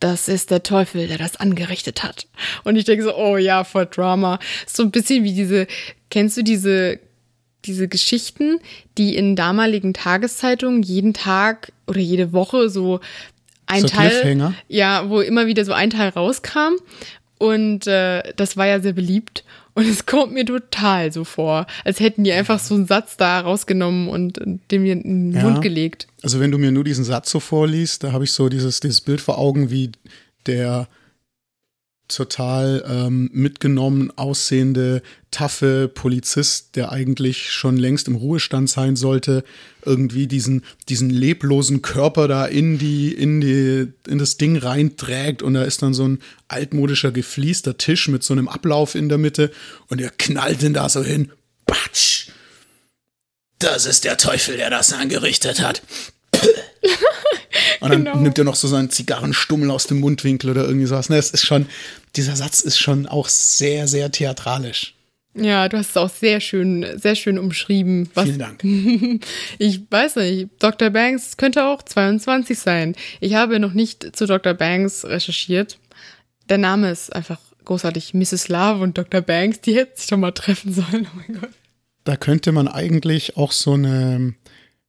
[0.00, 2.26] das ist der Teufel, der das angerichtet hat.
[2.64, 4.40] Und ich denke so, oh ja, voll Drama.
[4.66, 5.68] So ein bisschen wie diese,
[6.10, 6.98] kennst du diese
[7.64, 8.60] diese Geschichten,
[8.96, 13.00] die in damaligen Tageszeitungen jeden Tag oder jede Woche so
[13.66, 16.76] ein so Teil, ja, wo immer wieder so ein Teil rauskam
[17.38, 19.44] und äh, das war ja sehr beliebt
[19.78, 23.40] und es kommt mir total so vor, als hätten die einfach so einen Satz da
[23.40, 24.40] rausgenommen und
[24.72, 25.42] dem mir in den ja.
[25.42, 26.08] Mund gelegt.
[26.22, 29.00] Also wenn du mir nur diesen Satz so vorliest, da habe ich so dieses, dieses
[29.00, 29.92] Bild vor Augen, wie
[30.46, 30.88] der
[32.08, 39.44] total ähm, mitgenommen aussehende, taffe Polizist, der eigentlich schon längst im Ruhestand sein sollte,
[39.84, 45.54] irgendwie diesen, diesen leblosen Körper da in die, in die, in das Ding reinträgt und
[45.54, 49.50] da ist dann so ein altmodischer gefliester Tisch mit so einem Ablauf in der Mitte
[49.88, 51.30] und er knallt ihn da so hin.
[51.66, 52.28] Patsch!
[53.58, 55.82] Das ist der Teufel, der das angerichtet hat.
[57.80, 58.18] Und dann genau.
[58.18, 61.08] nimmt er noch so seinen Zigarrenstummel aus dem Mundwinkel oder irgendwie sowas.
[61.08, 61.66] Ne, es ist schon,
[62.16, 64.94] dieser Satz ist schon auch sehr, sehr theatralisch.
[65.34, 68.10] Ja, du hast es auch sehr schön, sehr schön umschrieben.
[68.14, 68.64] Was, Vielen Dank.
[69.58, 70.90] ich weiß nicht, Dr.
[70.90, 72.96] Banks könnte auch 22 sein.
[73.20, 74.54] Ich habe noch nicht zu Dr.
[74.54, 75.78] Banks recherchiert.
[76.48, 78.14] Der Name ist einfach großartig.
[78.14, 78.48] Mrs.
[78.48, 79.20] Love und Dr.
[79.20, 81.06] Banks, die hätten sich doch mal treffen sollen.
[81.12, 81.50] Oh mein Gott.
[82.04, 84.34] Da könnte man eigentlich auch so eine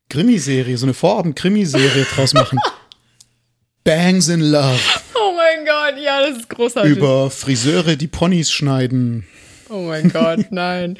[0.10, 2.60] Krimiserie, so eine Vorabend-Krimiserie draus machen.
[3.84, 4.80] Bangs in Love.
[5.16, 6.98] Oh mein Gott, ja, das ist großartig.
[6.98, 9.26] Über Friseure, die Ponys schneiden.
[9.70, 10.98] Oh mein Gott, nein.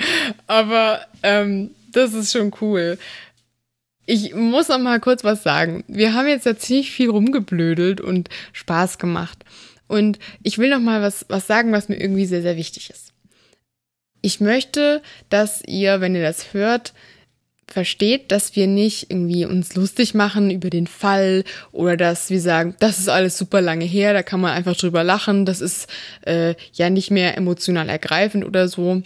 [0.48, 2.98] Aber ähm, das ist schon cool.
[4.06, 5.84] Ich muss noch mal kurz was sagen.
[5.88, 9.44] Wir haben jetzt ja ziemlich viel rumgeblödelt und Spaß gemacht.
[9.88, 13.14] Und ich will noch mal was, was sagen, was mir irgendwie sehr, sehr wichtig ist.
[14.22, 16.94] Ich möchte, dass ihr, wenn ihr das hört,
[17.72, 22.76] versteht, dass wir nicht irgendwie uns lustig machen über den Fall oder dass wir sagen,
[22.80, 25.88] das ist alles super lange her, da kann man einfach drüber lachen, das ist
[26.26, 29.02] äh, ja nicht mehr emotional ergreifend oder so.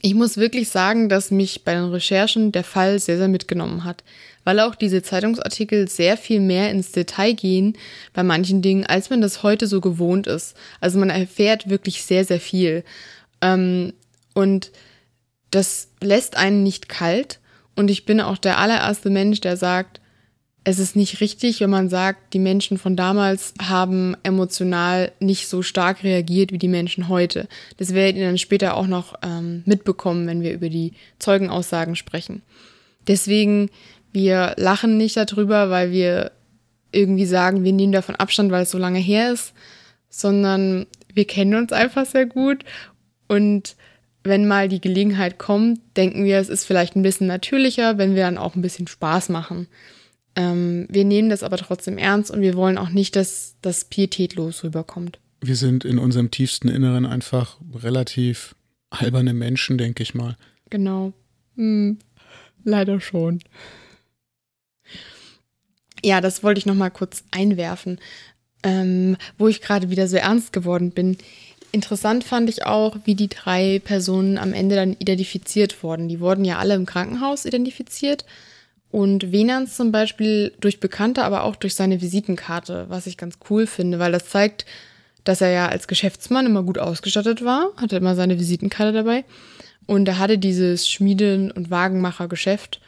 [0.00, 4.02] Ich muss wirklich sagen, dass mich bei den Recherchen der Fall sehr, sehr mitgenommen hat,
[4.42, 7.76] weil auch diese Zeitungsartikel sehr viel mehr ins Detail gehen
[8.14, 10.56] bei manchen Dingen, als man das heute so gewohnt ist.
[10.80, 12.84] Also man erfährt wirklich sehr, sehr viel.
[13.42, 13.92] Ähm,
[14.34, 14.72] und
[15.50, 17.38] das lässt einen nicht kalt.
[17.74, 20.00] Und ich bin auch der allererste Mensch, der sagt,
[20.64, 25.62] es ist nicht richtig, wenn man sagt, die Menschen von damals haben emotional nicht so
[25.62, 27.48] stark reagiert wie die Menschen heute.
[27.78, 32.42] Das werdet ihr dann später auch noch ähm, mitbekommen, wenn wir über die Zeugenaussagen sprechen.
[33.08, 33.70] Deswegen,
[34.12, 36.30] wir lachen nicht darüber, weil wir
[36.92, 39.54] irgendwie sagen, wir nehmen davon Abstand, weil es so lange her ist,
[40.08, 42.64] sondern wir kennen uns einfach sehr gut
[43.26, 43.74] und
[44.24, 48.22] wenn mal die Gelegenheit kommt, denken wir, es ist vielleicht ein bisschen natürlicher, wenn wir
[48.22, 49.66] dann auch ein bisschen Spaß machen.
[50.34, 54.64] Ähm, wir nehmen das aber trotzdem ernst und wir wollen auch nicht, dass das pietätlos
[54.64, 55.18] rüberkommt.
[55.40, 58.54] Wir sind in unserem tiefsten Inneren einfach relativ
[58.90, 60.36] alberne Menschen, denke ich mal.
[60.70, 61.12] Genau.
[61.56, 61.98] Hm,
[62.64, 63.40] leider schon.
[66.04, 67.98] Ja, das wollte ich noch mal kurz einwerfen,
[68.62, 71.16] ähm, wo ich gerade wieder so ernst geworden bin.
[71.74, 76.06] Interessant fand ich auch, wie die drei Personen am Ende dann identifiziert wurden.
[76.06, 78.26] Die wurden ja alle im Krankenhaus identifiziert.
[78.90, 83.66] Und Venans zum Beispiel durch Bekannte, aber auch durch seine Visitenkarte, was ich ganz cool
[83.66, 84.66] finde, weil das zeigt,
[85.24, 89.24] dass er ja als Geschäftsmann immer gut ausgestattet war, hatte immer seine Visitenkarte dabei.
[89.86, 92.82] Und er hatte dieses Schmieden- und Wagenmachergeschäft.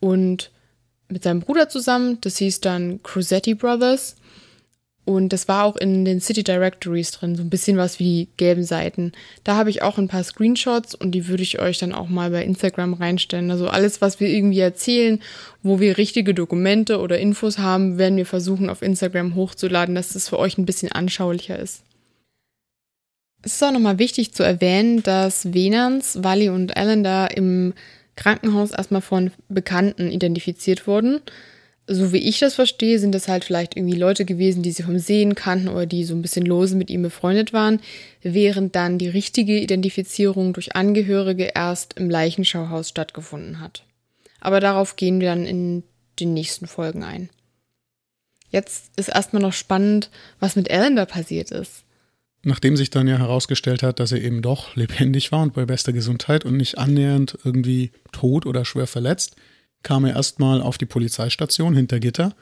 [0.00, 0.50] Und
[1.08, 4.16] mit seinem Bruder zusammen, das hieß dann Cruzetti Brothers
[5.08, 8.28] und das war auch in den City Directories drin, so ein bisschen was wie die
[8.36, 9.12] gelben Seiten.
[9.42, 12.30] Da habe ich auch ein paar Screenshots und die würde ich euch dann auch mal
[12.30, 13.50] bei Instagram reinstellen.
[13.50, 15.20] Also alles, was wir irgendwie erzählen,
[15.62, 20.28] wo wir richtige Dokumente oder Infos haben, werden wir versuchen auf Instagram hochzuladen, dass das
[20.28, 21.84] für euch ein bisschen anschaulicher ist.
[23.40, 27.72] Es ist auch nochmal wichtig zu erwähnen, dass Venans, Wally und Alan da im
[28.14, 31.22] Krankenhaus erstmal von Bekannten identifiziert wurden
[31.90, 34.98] so wie ich das verstehe, sind das halt vielleicht irgendwie Leute gewesen, die sie vom
[34.98, 37.80] Sehen kannten oder die so ein bisschen lose mit ihm befreundet waren,
[38.22, 43.84] während dann die richtige Identifizierung durch Angehörige erst im Leichenschauhaus stattgefunden hat.
[44.40, 45.82] Aber darauf gehen wir dann in
[46.20, 47.30] den nächsten Folgen ein.
[48.50, 50.10] Jetzt ist erstmal noch spannend,
[50.40, 51.84] was mit Alan da passiert ist.
[52.42, 55.92] Nachdem sich dann ja herausgestellt hat, dass er eben doch lebendig war und bei bester
[55.92, 59.36] Gesundheit und nicht annähernd irgendwie tot oder schwer verletzt,
[59.82, 62.34] kam er erstmal auf die Polizeistation hinter Gitter.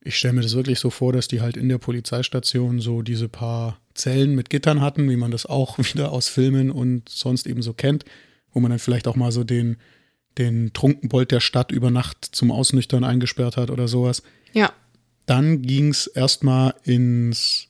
[0.00, 3.28] Ich stelle mir das wirklich so vor, dass die halt in der Polizeistation so diese
[3.28, 7.62] paar Zellen mit Gittern hatten, wie man das auch wieder aus Filmen und sonst eben
[7.62, 8.04] so kennt,
[8.52, 9.76] wo man dann vielleicht auch mal so den,
[10.38, 14.22] den Trunkenbold der Stadt über Nacht zum Ausnüchtern eingesperrt hat oder sowas.
[14.52, 14.72] Ja.
[15.26, 17.68] Dann ging es erstmal ins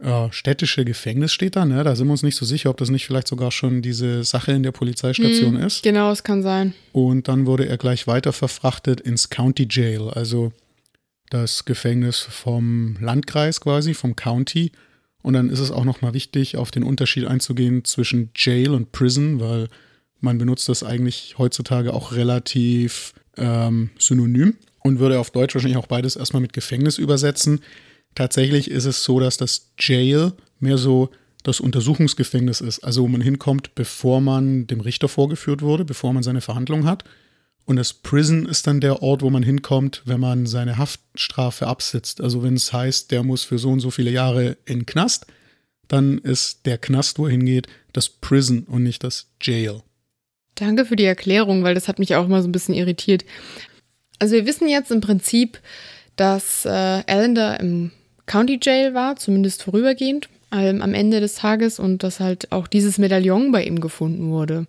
[0.00, 1.84] äh, städtische Gefängnis steht da, ne?
[1.84, 4.52] Da sind wir uns nicht so sicher, ob das nicht vielleicht sogar schon diese Sache
[4.52, 5.82] in der Polizeistation hm, ist.
[5.82, 6.72] Genau, es kann sein.
[6.92, 10.52] Und dann wurde er gleich weiter verfrachtet ins County Jail, also
[11.28, 14.72] das Gefängnis vom Landkreis quasi, vom County.
[15.22, 19.38] Und dann ist es auch nochmal wichtig, auf den Unterschied einzugehen zwischen Jail und Prison,
[19.38, 19.68] weil
[20.20, 25.86] man benutzt das eigentlich heutzutage auch relativ ähm, synonym und würde auf Deutsch wahrscheinlich auch
[25.86, 27.60] beides erstmal mit Gefängnis übersetzen.
[28.14, 31.10] Tatsächlich ist es so, dass das Jail mehr so
[31.42, 36.22] das Untersuchungsgefängnis ist, also wo man hinkommt, bevor man dem Richter vorgeführt wurde, bevor man
[36.22, 37.04] seine Verhandlung hat.
[37.64, 42.20] Und das Prison ist dann der Ort, wo man hinkommt, wenn man seine Haftstrafe absitzt.
[42.20, 45.26] Also wenn es heißt, der muss für so und so viele Jahre in Knast,
[45.88, 49.82] dann ist der Knast, wo er hingeht, das Prison und nicht das Jail.
[50.56, 53.24] Danke für die Erklärung, weil das hat mich auch mal so ein bisschen irritiert.
[54.18, 55.60] Also wir wissen jetzt im Prinzip,
[56.16, 57.92] dass äh, Alan da im
[58.30, 62.96] County Jail war, zumindest vorübergehend, ähm, am Ende des Tages und dass halt auch dieses
[62.96, 64.68] Medaillon bei ihm gefunden wurde.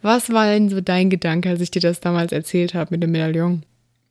[0.00, 3.10] Was war denn so dein Gedanke, als ich dir das damals erzählt habe mit dem
[3.10, 3.62] Medaillon?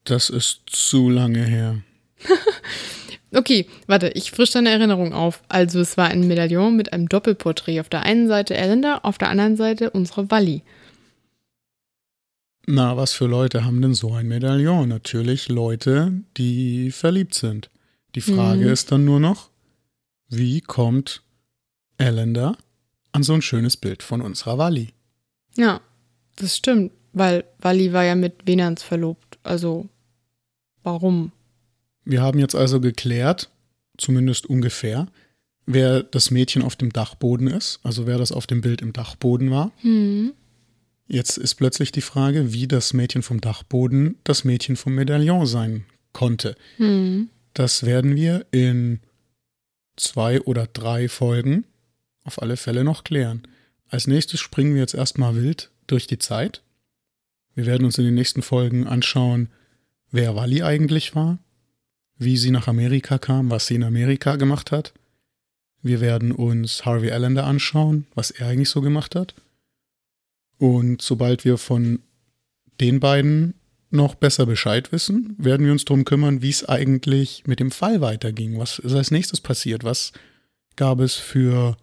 [0.04, 1.78] Das ist zu lange her.
[3.34, 5.42] okay, warte, ich frische deine Erinnerung auf.
[5.50, 7.80] Also es war ein Medaillon mit einem Doppelporträt.
[7.80, 10.62] Auf der einen Seite Elenda, auf der anderen Seite unsere Wally.
[12.68, 14.88] Na, was für Leute haben denn so ein Medaillon?
[14.88, 17.72] Natürlich Leute, die verliebt sind.
[18.16, 18.72] Die Frage mhm.
[18.72, 19.50] ist dann nur noch,
[20.30, 21.24] wie kommt
[21.98, 22.58] Elender
[23.12, 24.90] an so ein schönes Bild von unserer Wally?
[25.56, 25.82] Ja,
[26.36, 29.40] das stimmt, weil Wally war ja mit Venans verlobt.
[29.44, 29.90] Also,
[30.84, 31.32] warum?
[32.06, 33.50] Wir haben jetzt also geklärt,
[33.98, 35.08] zumindest ungefähr,
[35.66, 39.52] wer das Mädchen auf dem Dachboden ist, also wer das auf dem Bild im Dachboden
[39.52, 39.72] war.
[39.82, 40.34] Mhm.
[41.08, 45.86] Jetzt ist plötzlich die Frage, wie das Mädchen vom Dachboden das Mädchen vom Medaillon sein
[46.12, 46.56] konnte.
[46.78, 47.30] Mhm.
[47.54, 49.00] Das werden wir in
[49.96, 51.66] zwei oder drei Folgen
[52.24, 53.44] auf alle Fälle noch klären.
[53.88, 56.64] Als nächstes springen wir jetzt erstmal wild durch die Zeit.
[57.54, 59.50] Wir werden uns in den nächsten Folgen anschauen,
[60.10, 61.38] wer Wally eigentlich war,
[62.18, 64.94] wie sie nach Amerika kam, was sie in Amerika gemacht hat.
[65.84, 69.36] Wir werden uns Harvey Allender anschauen, was er eigentlich so gemacht hat.
[70.58, 72.00] Und sobald wir von
[72.80, 73.54] den beiden
[73.94, 78.02] noch besser Bescheid wissen, werden wir uns darum kümmern, wie es eigentlich mit dem Fall
[78.02, 78.58] weiterging.
[78.58, 79.84] Was ist als nächstes passiert?
[79.84, 80.12] Was
[80.76, 81.78] gab es für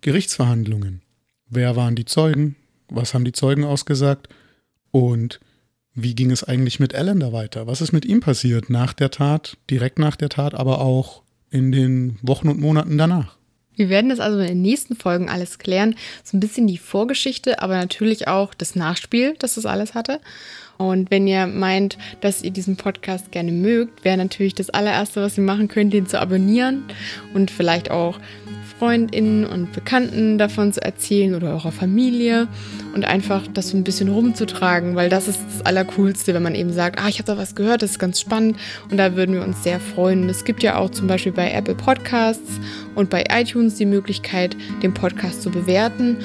[0.00, 1.02] Gerichtsverhandlungen?
[1.48, 2.56] Wer waren die Zeugen?
[2.88, 4.28] Was haben die Zeugen ausgesagt?
[4.90, 5.40] Und
[5.94, 7.66] wie ging es eigentlich mit Alan da weiter?
[7.66, 11.72] Was ist mit ihm passiert nach der Tat, direkt nach der Tat, aber auch in
[11.72, 13.36] den Wochen und Monaten danach?
[13.74, 15.94] Wir werden das also in den nächsten Folgen alles klären.
[16.24, 20.20] So ein bisschen die Vorgeschichte, aber natürlich auch das Nachspiel, dass das alles hatte.
[20.78, 25.36] Und wenn ihr meint, dass ihr diesen Podcast gerne mögt, wäre natürlich das allererste, was
[25.36, 26.84] ihr machen könnt, den zu abonnieren
[27.34, 28.18] und vielleicht auch
[28.78, 32.46] Freundinnen und Bekannten davon zu erzählen oder eurer Familie
[32.94, 36.72] und einfach das so ein bisschen rumzutragen, weil das ist das Allercoolste, wenn man eben
[36.72, 38.56] sagt, ah, ich habe da was gehört, das ist ganz spannend
[38.88, 40.28] und da würden wir uns sehr freuen.
[40.28, 42.60] Es gibt ja auch zum Beispiel bei Apple Podcasts
[42.94, 46.18] und bei iTunes die Möglichkeit, den Podcast zu bewerten.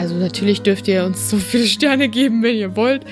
[0.00, 3.04] Also natürlich dürft ihr uns so viele Sterne geben, wenn ihr wollt.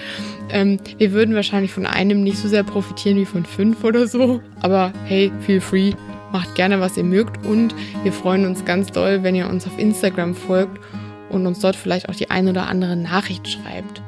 [0.48, 4.40] Ähm, wir würden wahrscheinlich von einem nicht so sehr profitieren wie von fünf oder so.
[4.60, 5.92] Aber hey, feel free.
[6.32, 7.44] Macht gerne, was ihr mögt.
[7.44, 7.74] Und
[8.04, 10.80] wir freuen uns ganz doll, wenn ihr uns auf Instagram folgt
[11.28, 14.00] und uns dort vielleicht auch die ein oder andere Nachricht schreibt.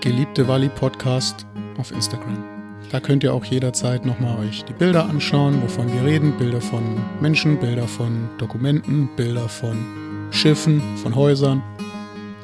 [0.00, 1.46] Geliebte Wally Podcast
[1.78, 2.42] auf Instagram.
[2.90, 6.32] Da könnt ihr auch jederzeit nochmal euch die Bilder anschauen, wovon wir reden.
[6.36, 6.82] Bilder von
[7.20, 11.62] Menschen, Bilder von Dokumenten, Bilder von Schiffen, von Häusern.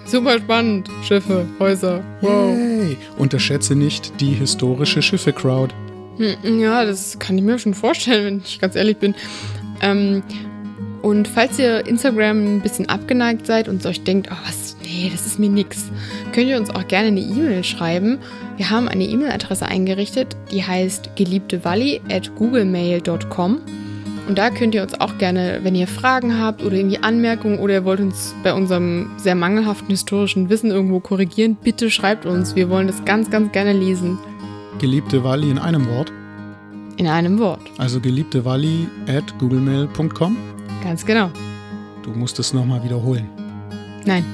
[0.04, 0.88] Super spannend.
[1.04, 2.02] Schiffe, Häuser.
[2.20, 2.56] Wow.
[2.56, 2.96] Yay.
[3.18, 5.74] Unterschätze nicht die historische Schiffe-Crowd.
[6.18, 9.14] Hm, ja, das kann ich mir schon vorstellen, wenn ich ganz ehrlich bin.
[9.80, 10.22] Ähm,
[11.02, 15.26] und falls ihr Instagram ein bisschen abgeneigt seid und euch denkt, oh, was, nee, das
[15.26, 15.90] ist mir nix,
[16.32, 18.18] könnt ihr uns auch gerne eine E-Mail schreiben.
[18.56, 23.60] Wir haben eine E-Mail-Adresse eingerichtet, die heißt geliebtewalli at googlemail.com.
[24.28, 27.74] Und da könnt ihr uns auch gerne, wenn ihr Fragen habt oder irgendwie Anmerkungen oder
[27.74, 32.54] ihr wollt uns bei unserem sehr mangelhaften historischen Wissen irgendwo korrigieren, bitte schreibt uns.
[32.54, 34.18] Wir wollen das ganz, ganz gerne lesen.
[34.78, 36.12] Geliebte Wally in einem Wort.
[36.96, 37.60] In einem Wort.
[37.78, 40.36] Also geliebte Wally at googlemail.com.
[40.84, 41.30] Ganz genau.
[42.02, 43.28] Du musst es nochmal wiederholen.
[44.04, 44.24] Nein.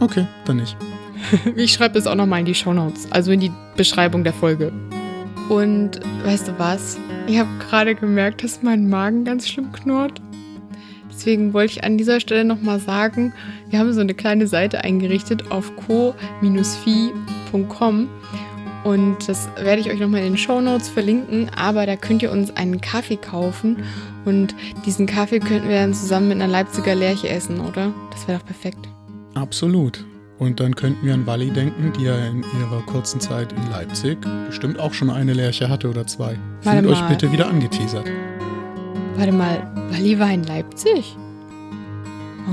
[0.00, 0.76] Okay, dann nicht.
[1.56, 4.72] ich schreibe es auch nochmal in die Shownotes, also in die Beschreibung der Folge.
[5.48, 6.98] Und weißt du was?
[7.26, 10.20] Ich habe gerade gemerkt, dass mein Magen ganz schlimm knurrt.
[11.10, 13.32] Deswegen wollte ich an dieser Stelle nochmal sagen,
[13.70, 16.18] wir haben so eine kleine Seite eingerichtet auf co-fi.com
[18.84, 22.30] und das werde ich euch nochmal in den Show Notes verlinken, aber da könnt ihr
[22.30, 23.78] uns einen Kaffee kaufen
[24.26, 27.94] und diesen Kaffee könnten wir dann zusammen mit einer Leipziger Lerche essen, oder?
[28.10, 28.86] Das wäre doch perfekt.
[29.34, 30.04] Absolut.
[30.38, 34.18] Und dann könnten wir an Walli denken, die ja in ihrer kurzen Zeit in Leipzig
[34.46, 36.36] bestimmt auch schon eine Lerche hatte oder zwei.
[36.62, 37.02] Warte Fühlt mal.
[37.02, 38.10] euch bitte wieder angeteasert.
[39.16, 41.16] Warte mal, Walli war in Leipzig?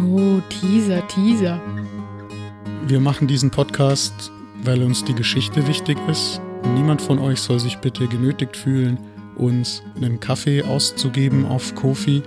[0.08, 1.60] Oh, Teaser, Teaser.
[2.88, 4.32] Wir machen diesen Podcast,
[4.64, 6.40] weil uns die Geschichte wichtig ist.
[6.76, 9.00] Niemand von euch soll sich bitte genötigt fühlen,
[9.38, 12.22] uns einen Kaffee auszugeben auf Kofi.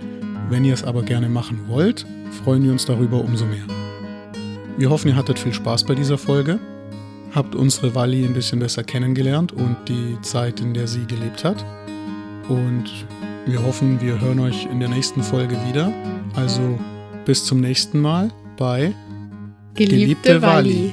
[0.50, 2.04] Wenn ihr es aber gerne machen wollt,
[2.44, 3.64] freuen wir uns darüber umso mehr.
[4.76, 6.58] Wir hoffen, ihr hattet viel Spaß bei dieser Folge,
[7.32, 11.64] habt unsere Wally ein bisschen besser kennengelernt und die Zeit, in der sie gelebt hat.
[12.48, 12.90] Und
[13.46, 15.92] wir hoffen, wir hören euch in der nächsten Folge wieder.
[16.34, 16.78] Also
[17.24, 18.92] bis zum nächsten Mal bei
[19.74, 20.92] Geliebte, Geliebte Wally.